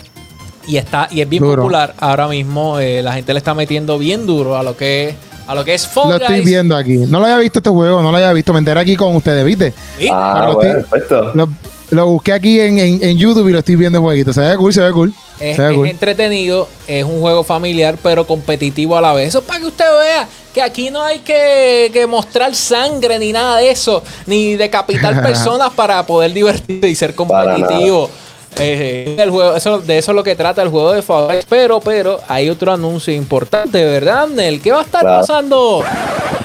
Y 0.67 0.77
está 0.77 1.07
y 1.11 1.21
es 1.21 1.29
bien 1.29 1.43
Duro. 1.43 1.61
popular 1.61 1.93
ahora 1.99 2.27
mismo. 2.27 2.79
eh, 2.79 3.03
la 3.03 3.13
gente 3.13 3.31
le 3.33 3.37
está 3.37 3.53
metiendo 3.53 3.99
bien 3.99 4.25
duro 4.25 4.57
a 4.57 4.63
lo 4.63 4.75
que 4.75 5.09
es, 5.09 5.15
a 5.45 5.53
lo 5.53 5.63
que 5.63 5.75
es 5.75 5.87
Fall 5.87 6.09
Lo 6.09 6.17
Guys. 6.17 6.21
estoy 6.31 6.41
viendo 6.45 6.75
aquí. 6.75 6.97
No 6.97 7.19
lo 7.19 7.25
había 7.25 7.37
visto 7.37 7.59
este 7.59 7.69
juego, 7.69 8.01
no 8.01 8.09
lo 8.09 8.17
había 8.17 8.33
visto. 8.33 8.51
Me 8.53 8.57
enteré 8.59 8.79
aquí 8.79 8.95
con 8.95 9.15
ustedes, 9.15 9.45
¿viste? 9.45 9.71
¿Sí? 9.99 10.09
Ah, 10.11 10.37
Pero 10.39 10.53
bueno, 10.55 10.79
estoy- 10.79 10.89
perfecto. 10.99 11.31
Lo, 11.35 11.49
lo 11.91 12.07
busqué 12.07 12.33
aquí 12.33 12.59
en, 12.59 12.79
en- 12.79 13.03
en 13.03 13.17
YouTube 13.17 13.47
y 13.49 13.51
lo 13.51 13.59
estoy 13.59 13.75
viendo 13.75 14.01
jueguito. 14.01 14.33
Se 14.33 14.41
ve 14.41 14.55
cool, 14.57 14.73
se 14.73 14.81
ve 14.81 14.91
cool. 14.91 15.13
Es, 15.39 15.59
es 15.59 15.73
cool. 15.73 15.87
entretenido, 15.87 16.67
es 16.87 17.03
un 17.03 17.19
juego 17.19 17.43
familiar, 17.43 17.97
pero 18.01 18.25
competitivo 18.25 18.97
a 18.97 19.01
la 19.01 19.13
vez. 19.13 19.29
Eso 19.29 19.39
es 19.39 19.45
para 19.45 19.59
que 19.59 19.65
usted 19.67 19.85
vea 19.99 20.27
que 20.53 20.61
aquí 20.61 20.89
no 20.89 21.01
hay 21.03 21.19
que, 21.19 21.89
que 21.91 22.07
mostrar 22.07 22.55
sangre 22.55 23.19
ni 23.19 23.33
nada 23.33 23.57
de 23.57 23.69
eso, 23.69 24.01
ni 24.25 24.55
decapitar 24.55 25.21
personas 25.23 25.71
para 25.73 26.05
poder 26.05 26.31
divertirse 26.33 26.87
y 26.89 26.95
ser 26.95 27.13
competitivo. 27.13 28.09
Eh, 28.57 29.17
el 29.19 29.29
juego, 29.31 29.53
eso, 29.57 29.79
de 29.79 29.97
eso 29.97 30.11
es 30.11 30.15
lo 30.15 30.23
que 30.23 30.33
trata 30.35 30.61
el 30.61 30.69
juego 30.69 30.93
de 30.93 31.01
Guys. 31.01 31.45
Pero, 31.49 31.81
pero, 31.81 32.21
hay 32.29 32.49
otro 32.49 32.71
anuncio 32.71 33.13
importante, 33.13 33.83
¿verdad, 33.83 34.27
Nel? 34.29 34.61
¿Qué 34.61 34.71
va 34.71 34.79
a 34.79 34.83
estar 34.83 35.01
Claro. 35.01 35.19
pasando 35.19 35.83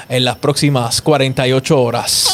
en 0.09 0.25
las 0.25 0.35
próximas 0.37 1.01
48 1.01 1.81
horas? 1.81 2.29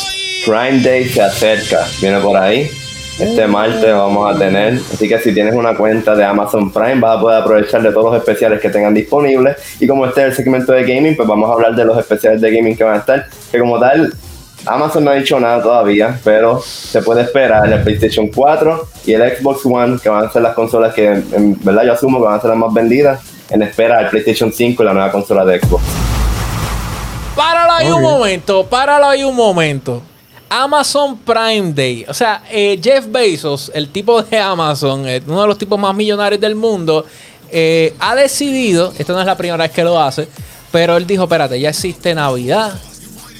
Prime 0.46 0.80
Day 0.80 1.06
se 1.10 1.20
acerca, 1.20 1.86
viene 2.00 2.20
por 2.20 2.38
ahí. 2.38 2.70
Este 3.18 3.46
martes 3.46 3.94
vamos 3.94 4.34
a 4.34 4.38
tener, 4.38 4.74
así 4.74 5.08
que 5.08 5.18
si 5.18 5.32
tienes 5.32 5.54
una 5.54 5.74
cuenta 5.74 6.14
de 6.14 6.22
Amazon 6.22 6.70
Prime 6.70 6.96
vas 6.96 7.16
a 7.16 7.20
poder 7.20 7.40
aprovechar 7.40 7.82
de 7.82 7.90
todos 7.90 8.12
los 8.12 8.16
especiales 8.16 8.60
que 8.60 8.68
tengan 8.68 8.92
disponibles 8.92 9.56
y 9.80 9.86
como 9.86 10.04
este 10.04 10.20
es 10.20 10.26
el 10.26 10.34
segmento 10.34 10.72
de 10.72 10.82
gaming, 10.82 11.16
pues 11.16 11.26
vamos 11.26 11.48
a 11.48 11.54
hablar 11.54 11.74
de 11.74 11.86
los 11.86 11.98
especiales 11.98 12.42
de 12.42 12.54
gaming 12.54 12.76
que 12.76 12.84
van 12.84 12.96
a 12.96 12.98
estar, 12.98 13.26
que 13.50 13.58
como 13.58 13.80
tal 13.80 14.12
Amazon 14.66 15.04
no 15.04 15.12
ha 15.12 15.14
dicho 15.14 15.40
nada 15.40 15.62
todavía, 15.62 16.20
pero 16.24 16.60
se 16.60 17.00
puede 17.00 17.22
esperar 17.22 17.72
el 17.72 17.82
PlayStation 17.82 18.28
4 18.28 18.88
y 19.06 19.14
el 19.14 19.36
Xbox 19.36 19.64
One, 19.64 19.98
que 20.02 20.10
van 20.10 20.26
a 20.26 20.30
ser 20.30 20.42
las 20.42 20.54
consolas 20.54 20.92
que 20.92 21.06
en 21.06 21.58
verdad 21.64 21.84
yo 21.84 21.94
asumo 21.94 22.18
que 22.18 22.24
van 22.26 22.34
a 22.34 22.40
ser 22.40 22.50
las 22.50 22.58
más 22.58 22.74
vendidas, 22.74 23.20
en 23.48 23.62
espera 23.62 23.98
del 23.98 24.08
PlayStation 24.08 24.52
5 24.52 24.82
y 24.82 24.86
la 24.86 24.92
nueva 24.92 25.10
consola 25.10 25.42
de 25.46 25.58
Xbox. 25.58 25.82
Páralo 27.34 27.72
ahí 27.72 27.90
un 27.90 28.02
momento, 28.02 28.66
páralo 28.66 29.06
ahí 29.06 29.24
un 29.24 29.36
momento. 29.36 30.02
Amazon 30.48 31.18
Prime 31.18 31.72
Day. 31.72 32.04
O 32.08 32.14
sea, 32.14 32.42
eh, 32.50 32.78
Jeff 32.82 33.06
Bezos, 33.08 33.70
el 33.74 33.88
tipo 33.88 34.22
de 34.22 34.38
Amazon, 34.38 35.06
eh, 35.08 35.22
uno 35.26 35.42
de 35.42 35.48
los 35.48 35.58
tipos 35.58 35.78
más 35.78 35.94
millonarios 35.94 36.40
del 36.40 36.54
mundo, 36.54 37.04
eh, 37.50 37.94
ha 38.00 38.14
decidido, 38.14 38.92
esto 38.98 39.12
no 39.12 39.20
es 39.20 39.26
la 39.26 39.36
primera 39.36 39.62
vez 39.62 39.72
que 39.72 39.84
lo 39.84 40.00
hace, 40.00 40.28
pero 40.72 40.96
él 40.96 41.06
dijo, 41.06 41.24
espérate, 41.24 41.58
ya 41.58 41.70
existe 41.70 42.14
Navidad, 42.14 42.74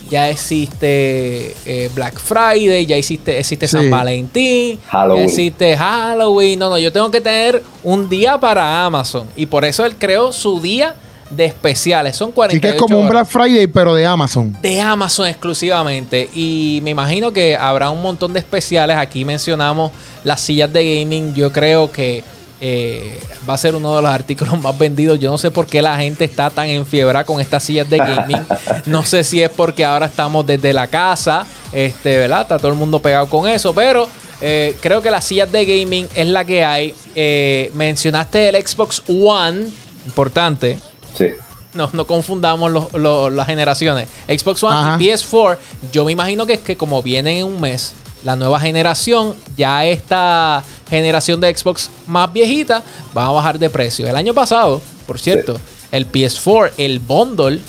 ya 0.08 0.28
existe 0.30 1.56
eh, 1.64 1.90
Black 1.94 2.18
Friday, 2.18 2.86
ya 2.86 2.96
existe, 2.96 3.38
existe 3.38 3.66
San. 3.66 3.90
Valentín, 3.90 4.78
Halloween. 4.88 5.24
existe 5.24 5.76
Halloween. 5.76 6.58
No, 6.58 6.70
no, 6.70 6.78
yo 6.78 6.92
tengo 6.92 7.10
que 7.10 7.20
tener 7.20 7.62
un 7.82 8.08
día 8.08 8.38
para 8.38 8.84
Amazon. 8.84 9.28
Y 9.34 9.46
por 9.46 9.64
eso 9.64 9.84
él 9.84 9.96
creó 9.96 10.32
su 10.32 10.60
día 10.60 10.94
de 11.30 11.46
especiales. 11.46 12.16
Son 12.16 12.28
Así 12.28 12.34
48 12.34 12.60
que 12.60 12.76
es 12.76 12.80
como 12.80 13.00
un 13.00 13.08
Black 13.08 13.26
Friday, 13.26 13.66
pero 13.66 13.94
de 13.94 14.06
Amazon. 14.06 14.56
de 14.60 14.80
Amazon 14.80 15.26
exclusivamente. 15.26 16.28
Y 16.34 16.80
me 16.82 16.90
imagino 16.90 17.32
que 17.32 17.56
habrá 17.56 17.90
un 17.90 18.02
montón 18.02 18.32
de 18.32 18.38
especiales. 18.38 18.96
Aquí 18.96 19.24
mencionamos 19.24 19.92
las 20.24 20.40
sillas 20.40 20.72
de 20.72 21.00
gaming. 21.00 21.34
Yo 21.34 21.52
creo 21.52 21.90
que 21.90 22.22
eh, 22.60 23.20
va 23.48 23.54
a 23.54 23.58
ser 23.58 23.74
uno 23.74 23.96
de 23.96 24.02
los 24.02 24.10
artículos 24.10 24.60
más 24.60 24.76
vendidos. 24.78 25.18
Yo 25.18 25.30
no 25.30 25.38
sé 25.38 25.50
por 25.50 25.66
qué 25.66 25.82
la 25.82 25.96
gente 25.98 26.24
está 26.24 26.50
tan 26.50 26.68
enfiebrada 26.68 27.24
con 27.24 27.40
estas 27.40 27.62
sillas 27.62 27.88
de 27.88 27.98
gaming. 27.98 28.46
No 28.86 29.04
sé 29.04 29.24
si 29.24 29.42
es 29.42 29.50
porque 29.50 29.84
ahora 29.84 30.06
estamos 30.06 30.46
desde 30.46 30.72
la 30.72 30.86
casa, 30.86 31.44
este, 31.72 32.18
¿verdad? 32.18 32.42
Está 32.42 32.58
todo 32.58 32.68
el 32.68 32.78
mundo 32.78 33.00
pegado 33.00 33.28
con 33.28 33.48
eso, 33.48 33.74
pero 33.74 34.08
eh, 34.40 34.76
creo 34.80 35.02
que 35.02 35.10
las 35.10 35.24
sillas 35.24 35.50
de 35.50 35.64
gaming 35.64 36.08
es 36.14 36.26
la 36.28 36.44
que 36.44 36.64
hay. 36.64 36.94
Eh, 37.14 37.70
mencionaste 37.74 38.48
el 38.48 38.66
Xbox 38.66 39.02
One, 39.08 39.66
importante. 40.06 40.78
Sí. 41.16 41.28
No, 41.74 41.90
no 41.92 42.06
confundamos 42.06 42.70
los- 42.70 42.92
los- 42.94 43.32
las 43.32 43.46
generaciones. 43.46 44.08
Xbox 44.26 44.62
One 44.62 44.76
Ajá. 44.76 44.96
y 44.98 45.06
PS4, 45.08 45.58
yo 45.92 46.04
me 46.04 46.12
imagino 46.12 46.46
que 46.46 46.54
es 46.54 46.60
que 46.60 46.76
como 46.76 47.02
vienen 47.02 47.38
en 47.38 47.44
un 47.46 47.60
mes, 47.60 47.92
la 48.24 48.34
nueva 48.34 48.58
generación, 48.58 49.34
ya 49.56 49.84
esta 49.84 50.64
generación 50.88 51.40
de 51.40 51.54
Xbox 51.54 51.90
más 52.06 52.32
viejita 52.32 52.82
va 53.16 53.26
a 53.26 53.30
bajar 53.30 53.58
de 53.58 53.68
precio. 53.68 54.08
El 54.08 54.16
año 54.16 54.32
pasado, 54.32 54.80
por 55.06 55.18
cierto, 55.18 55.60
el 55.92 56.06
PS4, 56.10 56.72
el 56.78 56.98
bundle, 56.98 57.60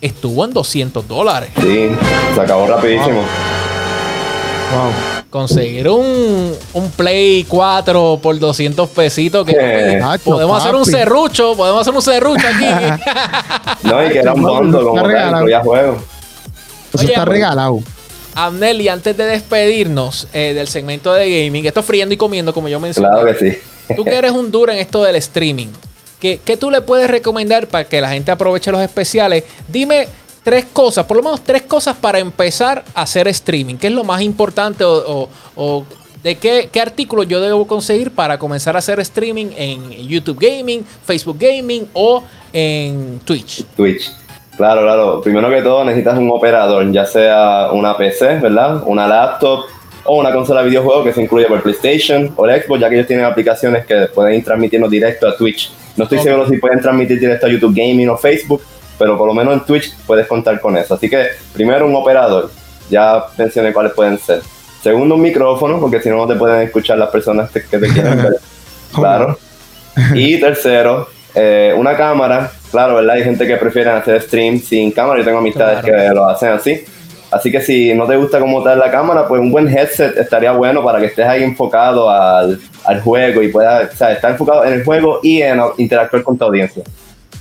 estuvo 0.00 0.44
en 0.44 0.52
200 0.52 1.06
dólares. 1.06 1.50
Sí, 1.60 1.88
se 2.34 2.40
acabó 2.40 2.66
rapidísimo. 2.66 3.16
Wow. 3.16 3.24
Conseguir 5.30 5.88
un, 5.88 6.54
un 6.74 6.90
Play 6.92 7.44
4 7.48 8.20
por 8.22 8.38
200 8.38 8.88
pesitos. 8.90 9.46
Que 9.46 9.56
Eh, 9.58 9.96
Nacho, 9.96 10.24
podemos 10.24 10.62
hacer 10.62 10.74
un 10.74 10.84
serrucho, 10.84 11.56
podemos 11.56 11.80
hacer 11.80 11.94
un 11.94 12.02
serrucho 12.02 12.46
aquí. 12.46 13.00
No, 13.82 14.04
y 14.04 14.10
que 14.10 14.20
era 14.20 14.32
un 14.32 14.40
Está 14.40 14.50
bundle 14.60 14.82
como. 14.82 15.00
Eso 15.06 16.04
Oye, 16.98 17.08
está 17.08 17.24
regalado. 17.24 17.80
Abnel, 18.34 18.80
y 18.80 18.88
antes 18.88 19.16
de 19.16 19.24
despedirnos 19.24 20.28
eh, 20.32 20.54
del 20.54 20.68
segmento 20.68 21.12
de 21.12 21.44
gaming, 21.44 21.66
esto 21.66 21.80
es 21.80 21.86
friendo 21.86 22.14
y 22.14 22.16
comiendo, 22.16 22.54
como 22.54 22.68
yo 22.68 22.80
mencioné. 22.80 23.08
Claro 23.08 23.26
que 23.26 23.34
sí. 23.34 23.58
Tú 23.94 24.04
que 24.04 24.14
eres 24.14 24.32
un 24.32 24.50
duro 24.50 24.72
en 24.72 24.78
esto 24.78 25.02
del 25.02 25.16
streaming, 25.16 25.68
¿qué, 26.18 26.40
qué 26.44 26.56
tú 26.56 26.70
le 26.70 26.80
puedes 26.80 27.10
recomendar 27.10 27.66
para 27.66 27.84
que 27.84 28.00
la 28.00 28.08
gente 28.08 28.30
aproveche 28.30 28.72
los 28.72 28.80
especiales? 28.80 29.44
Dime 29.68 30.08
tres 30.44 30.66
cosas, 30.72 31.04
por 31.06 31.16
lo 31.16 31.22
menos 31.24 31.42
tres 31.42 31.62
cosas 31.62 31.96
para 31.96 32.18
empezar 32.20 32.84
a 32.94 33.02
hacer 33.02 33.26
streaming. 33.28 33.76
¿Qué 33.76 33.88
es 33.88 33.92
lo 33.92 34.04
más 34.04 34.22
importante 34.22 34.84
o, 34.84 34.92
o- 34.94 35.28
o 35.56 35.84
de 36.22 36.36
qué, 36.36 36.68
qué 36.72 36.80
artículo 36.80 37.22
yo 37.24 37.40
debo 37.40 37.66
conseguir 37.66 38.10
para 38.12 38.38
comenzar 38.38 38.76
a 38.76 38.78
hacer 38.78 39.00
streaming 39.00 39.46
en 39.56 39.90
YouTube 40.06 40.38
Gaming, 40.40 40.84
Facebook 41.04 41.36
Gaming 41.38 41.88
o 41.94 42.22
en 42.52 43.18
Twitch? 43.24 43.64
Twitch. 43.76 44.10
Claro, 44.56 44.82
claro. 44.82 45.20
Primero 45.20 45.50
que 45.50 45.60
todo 45.62 45.84
necesitas 45.84 46.16
un 46.16 46.30
operador, 46.30 46.90
ya 46.92 47.04
sea 47.04 47.70
una 47.72 47.96
PC, 47.96 48.38
¿verdad? 48.38 48.82
Una 48.86 49.08
laptop 49.08 49.64
o 50.04 50.16
una 50.18 50.32
consola 50.32 50.62
de 50.62 50.68
videojuegos 50.68 51.04
que 51.04 51.12
se 51.12 51.22
incluye 51.22 51.46
por 51.46 51.62
PlayStation 51.62 52.32
o 52.36 52.46
el 52.46 52.62
Xbox, 52.62 52.80
ya 52.80 52.88
que 52.88 52.94
ellos 52.96 53.06
tienen 53.08 53.24
aplicaciones 53.24 53.84
que 53.84 54.06
pueden 54.14 54.34
ir 54.36 54.44
transmitiendo 54.44 54.88
directo 54.88 55.26
a 55.26 55.36
Twitch. 55.36 55.72
No 55.96 56.04
estoy 56.04 56.18
seguro 56.20 56.48
si 56.48 56.58
pueden 56.58 56.80
transmitir 56.80 57.18
directo 57.18 57.46
a 57.46 57.48
YouTube 57.50 57.74
Gaming 57.74 58.08
o 58.10 58.16
Facebook, 58.16 58.62
pero 58.98 59.16
por 59.18 59.26
lo 59.26 59.34
menos 59.34 59.54
en 59.54 59.60
Twitch 59.60 59.94
puedes 60.06 60.26
contar 60.26 60.60
con 60.60 60.76
eso. 60.76 60.94
Así 60.94 61.08
que 61.10 61.26
primero 61.52 61.86
un 61.86 61.94
operador, 61.94 62.50
ya 62.90 63.24
mencioné 63.36 63.72
cuáles 63.72 63.92
pueden 63.92 64.18
ser. 64.18 64.40
Segundo 64.82 65.14
un 65.14 65.22
micrófono, 65.22 65.80
porque 65.80 66.00
si 66.02 66.08
no 66.10 66.16
no 66.16 66.26
te 66.26 66.34
pueden 66.34 66.62
escuchar 66.62 66.98
las 66.98 67.08
personas 67.10 67.50
que 67.50 67.62
que 67.64 67.78
te 67.78 67.88
quieren 67.88 68.22
ver. 68.22 68.36
Claro. 68.94 69.36
Y 70.14 70.38
tercero, 70.40 71.08
eh, 71.34 71.74
una 71.76 71.96
cámara. 71.96 72.52
Claro, 72.70 72.94
¿verdad? 72.96 73.16
Hay 73.16 73.24
gente 73.24 73.44
que 73.44 73.56
prefiere 73.56 73.90
hacer 73.90 74.22
stream 74.22 74.60
sin 74.60 74.92
cámara. 74.92 75.18
Yo 75.18 75.24
tengo 75.24 75.38
amistades 75.38 75.80
Claro. 75.80 75.98
que 76.02 76.14
lo 76.14 76.24
hacen 76.28 76.50
así. 76.52 76.84
Así 77.32 77.50
que 77.50 77.60
si 77.60 77.92
no 77.94 78.06
te 78.06 78.14
gusta 78.16 78.38
cómo 78.38 78.62
tal 78.62 78.78
la 78.78 78.92
cámara, 78.92 79.26
pues 79.26 79.40
un 79.40 79.50
buen 79.50 79.66
headset 79.68 80.16
estaría 80.16 80.52
bueno 80.52 80.84
para 80.84 81.00
que 81.00 81.06
estés 81.06 81.26
ahí 81.26 81.42
enfocado 81.42 82.08
al, 82.08 82.60
al 82.84 83.00
juego 83.00 83.42
y 83.42 83.48
puedas 83.48 83.92
o 83.92 83.96
sea, 83.96 84.12
estar 84.12 84.30
enfocado 84.30 84.64
en 84.64 84.74
el 84.74 84.84
juego 84.84 85.18
y 85.24 85.42
en 85.42 85.60
interactuar 85.78 86.22
con 86.22 86.38
tu 86.38 86.44
audiencia. 86.44 86.84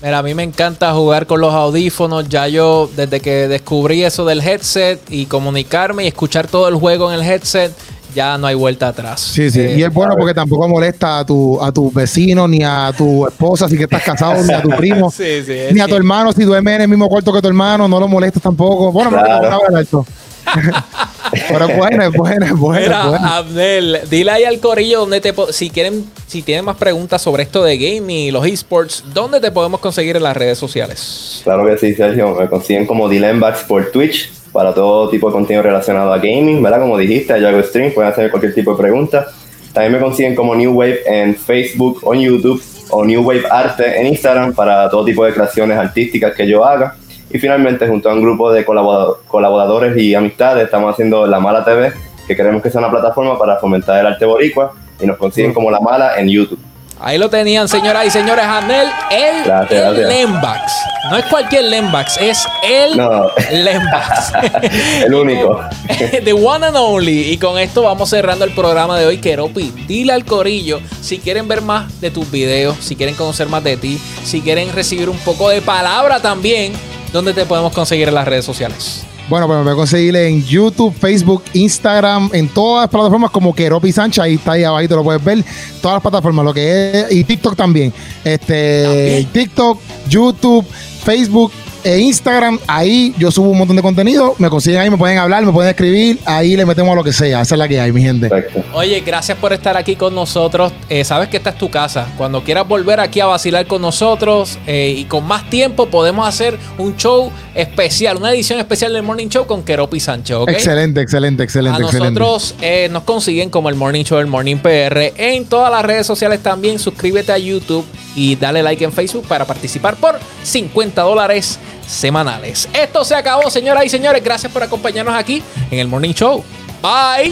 Mira, 0.03 0.17
a 0.19 0.23
mí 0.23 0.33
me 0.33 0.43
encanta 0.43 0.91
jugar 0.93 1.25
con 1.27 1.39
los 1.39 1.53
audífonos. 1.53 2.27
Ya 2.27 2.47
yo, 2.49 2.89
desde 2.93 3.21
que 3.21 3.47
descubrí 3.47 4.03
eso 4.03 4.25
del 4.25 4.41
headset 4.41 4.99
y 5.09 5.27
comunicarme 5.27 6.03
y 6.03 6.07
escuchar 6.07 6.47
todo 6.47 6.67
el 6.67 6.75
juego 6.75 7.09
en 7.11 7.21
el 7.21 7.25
headset, 7.25 7.71
ya 8.13 8.37
no 8.37 8.45
hay 8.47 8.53
vuelta 8.55 8.89
atrás. 8.89 9.21
Sí, 9.21 9.49
sí. 9.49 9.61
Eh, 9.61 9.75
y 9.77 9.83
es 9.83 9.93
bueno 9.93 10.15
porque 10.17 10.33
tampoco 10.33 10.67
molesta 10.67 11.19
a 11.19 11.25
tu, 11.25 11.57
a 11.61 11.71
tu 11.71 11.89
vecino, 11.89 12.49
ni 12.49 12.63
a 12.63 12.91
tu 12.95 13.25
esposa 13.25 13.69
si 13.69 13.77
que 13.77 13.83
estás 13.83 14.03
casado, 14.03 14.43
ni 14.43 14.53
a 14.53 14.61
tu 14.61 14.69
primo, 14.71 15.09
Sí, 15.09 15.41
sí, 15.45 15.53
es 15.53 15.73
ni 15.73 15.79
a 15.79 15.87
tu 15.87 15.95
hermano 15.95 16.33
si 16.33 16.43
duerme 16.43 16.75
en 16.75 16.81
el 16.81 16.87
mismo 16.89 17.07
cuarto 17.07 17.31
que 17.31 17.41
tu 17.41 17.47
hermano, 17.47 17.87
no 17.87 17.97
lo 17.99 18.07
molestas 18.09 18.43
tampoco. 18.43 18.91
Bueno, 18.91 19.09
no, 19.09 19.17
Claro. 19.17 19.49
no, 19.49 19.59
no, 19.71 19.81
no, 19.89 20.05
Pero 21.49 21.67
bueno, 21.69 22.03
es 22.03 22.11
bueno, 22.11 22.45
es 22.45 22.57
bueno. 22.57 22.81
Mira, 22.81 23.07
bueno. 23.07 23.27
Abdel, 23.27 23.99
dile 24.09 24.31
ahí 24.31 24.43
al 24.43 24.59
corillo 24.59 24.99
donde 24.99 25.19
te 25.21 25.33
si 25.51 25.69
quieren, 25.69 26.05
si 26.27 26.41
tienen 26.41 26.65
más 26.65 26.77
preguntas 26.77 27.21
sobre 27.21 27.43
esto 27.43 27.63
de 27.63 27.77
gaming 27.77 28.27
y 28.27 28.31
los 28.31 28.45
esports, 28.45 29.03
¿dónde 29.13 29.39
te 29.39 29.51
podemos 29.51 29.79
conseguir 29.79 30.15
en 30.15 30.23
las 30.23 30.37
redes 30.37 30.57
sociales? 30.57 31.41
Claro 31.43 31.65
que 31.65 31.77
sí, 31.77 31.93
Sergio. 31.95 32.35
Me 32.35 32.47
consiguen 32.47 32.85
como 32.85 33.09
Dilembax 33.09 33.63
por 33.63 33.91
Twitch 33.91 34.31
para 34.51 34.73
todo 34.73 35.09
tipo 35.09 35.27
de 35.27 35.33
contenido 35.33 35.63
relacionado 35.63 36.13
a 36.13 36.17
gaming, 36.17 36.61
¿verdad? 36.61 36.79
Como 36.79 36.97
dijiste, 36.97 37.39
yo 37.41 37.47
hago 37.47 37.63
stream, 37.63 37.91
pueden 37.93 38.11
hacer 38.11 38.29
cualquier 38.29 38.53
tipo 38.53 38.71
de 38.71 38.77
pregunta. 38.77 39.27
También 39.73 39.93
me 39.93 39.99
consiguen 39.99 40.35
como 40.35 40.55
New 40.55 40.71
Wave 40.73 41.01
en 41.07 41.35
Facebook 41.35 41.99
o 42.03 42.13
en 42.13 42.21
YouTube 42.21 42.63
o 42.89 43.03
New 43.03 43.23
Wave 43.23 43.43
Arte 43.49 43.99
en 43.99 44.07
Instagram 44.07 44.53
para 44.53 44.87
todo 44.89 45.03
tipo 45.03 45.25
de 45.25 45.33
creaciones 45.33 45.77
artísticas 45.77 46.35
que 46.35 46.47
yo 46.47 46.63
haga. 46.63 46.95
Y 47.33 47.39
finalmente, 47.39 47.87
junto 47.87 48.09
a 48.09 48.13
un 48.13 48.21
grupo 48.21 48.51
de 48.51 48.63
colabora- 48.63 49.15
colaboradores 49.27 49.97
y 49.97 50.13
amistades, 50.15 50.65
estamos 50.65 50.93
haciendo 50.93 51.25
La 51.27 51.39
Mala 51.39 51.65
TV, 51.65 51.91
que 52.27 52.35
queremos 52.35 52.61
que 52.61 52.69
sea 52.69 52.79
una 52.79 52.91
plataforma 52.91 53.37
para 53.37 53.57
fomentar 53.57 53.99
el 53.99 54.05
arte 54.07 54.23
boricua 54.25 54.71
y 55.01 55.05
nos 55.07 55.17
consiguen 55.17 55.53
como 55.53 55.71
La 55.71 55.79
Mala 55.79 56.17
en 56.19 56.29
YouTube. 56.29 56.59
Ahí 57.05 57.17
lo 57.17 57.29
tenían, 57.29 57.67
señoras 57.67 58.05
y 58.05 58.11
señores, 58.11 58.45
Abdel, 58.45 58.87
el, 59.11 59.43
Gracias, 59.43 59.71
el 59.71 59.95
gracias. 59.95 60.09
Lembax. 60.09 60.71
No 61.09 61.17
es 61.17 61.25
cualquier 61.25 61.63
Lembax, 61.65 62.17
es 62.21 62.47
el 62.63 62.95
No. 62.95 63.29
Lembax. 63.51 64.31
El 65.05 65.13
único. 65.13 65.59
The 66.23 66.31
one 66.33 66.65
and 66.67 66.77
only. 66.77 67.31
Y 67.31 67.37
con 67.39 67.57
esto 67.59 67.81
vamos 67.83 68.09
cerrando 68.09 68.45
el 68.45 68.51
programa 68.51 68.97
de 68.97 69.05
hoy. 69.07 69.17
Keropi, 69.17 69.73
dile 69.85 70.13
al 70.13 70.23
corillo 70.23 70.79
si 71.01 71.17
quieren 71.17 71.47
ver 71.49 71.61
más 71.61 71.99
de 71.99 72.09
tus 72.09 72.29
videos, 72.31 72.77
si 72.79 72.95
quieren 72.95 73.15
conocer 73.15 73.49
más 73.49 73.63
de 73.65 73.75
ti, 73.75 73.99
si 74.23 74.39
quieren 74.41 74.71
recibir 74.71 75.09
un 75.09 75.17
poco 75.17 75.49
de 75.49 75.61
palabra 75.61 76.21
también, 76.21 76.71
¿dónde 77.13 77.33
te 77.33 77.45
podemos 77.45 77.71
conseguir 77.71 78.09
en 78.09 78.15
las 78.15 78.27
redes 78.27 78.43
sociales? 78.43 79.05
Bueno, 79.29 79.47
pues 79.47 79.57
me 79.59 79.63
voy 79.63 79.73
a 79.73 79.75
conseguir 79.75 80.15
en 80.17 80.43
YouTube, 80.43 80.93
Facebook, 80.93 81.43
Instagram, 81.53 82.29
en 82.33 82.49
todas 82.49 82.83
las 82.83 82.89
plataformas 82.89 83.31
como 83.31 83.55
Keropi 83.55 83.91
Sánchez, 83.93 84.21
ahí 84.21 84.33
está 84.33 84.51
ahí 84.51 84.63
abajo, 84.65 84.95
lo 84.95 85.03
puedes 85.03 85.23
ver. 85.23 85.45
Todas 85.81 85.95
las 85.95 86.01
plataformas, 86.01 86.43
lo 86.43 86.53
que 86.53 86.91
es, 86.91 87.11
y 87.11 87.23
TikTok 87.23 87.55
también. 87.55 87.93
Este, 88.23 88.83
También. 88.83 89.25
TikTok, 89.27 89.79
YouTube, 90.09 90.65
Facebook 91.05 91.53
e 91.83 91.99
Instagram, 91.99 92.59
ahí 92.67 93.13
yo 93.17 93.31
subo 93.31 93.49
un 93.49 93.57
montón 93.57 93.75
de 93.75 93.81
contenido, 93.81 94.35
me 94.37 94.49
consiguen 94.49 94.81
ahí, 94.81 94.89
me 94.89 94.97
pueden 94.97 95.17
hablar, 95.17 95.45
me 95.45 95.51
pueden 95.51 95.69
escribir, 95.69 96.19
ahí 96.25 96.55
le 96.55 96.65
metemos 96.65 96.91
a 96.93 96.95
lo 96.95 97.03
que 97.03 97.13
sea, 97.13 97.41
esa 97.41 97.55
es 97.55 97.59
la 97.59 97.67
que 97.67 97.79
hay, 97.79 97.91
mi 97.91 98.01
gente. 98.01 98.29
Perfecto. 98.29 98.63
Oye, 98.73 99.01
gracias 99.01 99.37
por 99.37 99.53
estar 99.53 99.77
aquí 99.77 99.95
con 99.95 100.15
nosotros. 100.15 100.71
Eh, 100.89 101.03
sabes 101.03 101.29
que 101.29 101.37
esta 101.37 101.51
es 101.51 101.57
tu 101.57 101.69
casa. 101.69 102.07
Cuando 102.17 102.43
quieras 102.43 102.67
volver 102.67 102.99
aquí 102.99 103.19
a 103.19 103.25
vacilar 103.25 103.67
con 103.67 103.81
nosotros 103.81 104.57
eh, 104.67 104.95
y 104.97 105.05
con 105.05 105.25
más 105.25 105.49
tiempo, 105.49 105.87
podemos 105.87 106.27
hacer 106.27 106.57
un 106.77 106.95
show 106.95 107.31
especial, 107.55 108.17
una 108.17 108.31
edición 108.31 108.59
especial 108.59 108.93
del 108.93 109.03
Morning 109.03 109.27
Show 109.27 109.45
con 109.45 109.63
Keropi 109.63 109.99
Sánchez, 109.99 110.37
¿ok? 110.37 110.49
Excelente, 110.49 111.01
excelente, 111.01 111.43
excelente, 111.43 111.81
a 111.81 111.85
excelente. 111.85 112.19
nosotros 112.19 112.55
eh, 112.61 112.89
nos 112.91 113.03
consiguen 113.03 113.49
como 113.49 113.69
el 113.69 113.75
Morning 113.75 114.03
Show, 114.03 114.19
el 114.19 114.27
Morning 114.27 114.57
PR, 114.57 115.13
en 115.17 115.45
todas 115.45 115.71
las 115.71 115.83
redes 115.83 116.07
sociales 116.07 116.41
también. 116.41 116.79
Suscríbete 116.79 117.31
a 117.31 117.37
YouTube 117.37 117.85
y 118.15 118.35
dale 118.35 118.63
like 118.63 118.83
en 118.83 118.91
Facebook 118.91 119.25
para 119.27 119.45
participar 119.45 119.95
por 119.95 120.19
50 120.43 121.01
dólares 121.01 121.59
semanales. 121.87 122.69
Esto 122.73 123.03
se 123.03 123.15
acabó, 123.15 123.49
señoras 123.49 123.85
y 123.85 123.89
señores. 123.89 124.23
Gracias 124.23 124.51
por 124.51 124.63
acompañarnos 124.63 125.15
aquí 125.15 125.41
en 125.71 125.79
el 125.79 125.87
Morning 125.87 126.13
Show. 126.13 126.43
Bye. 126.81 127.31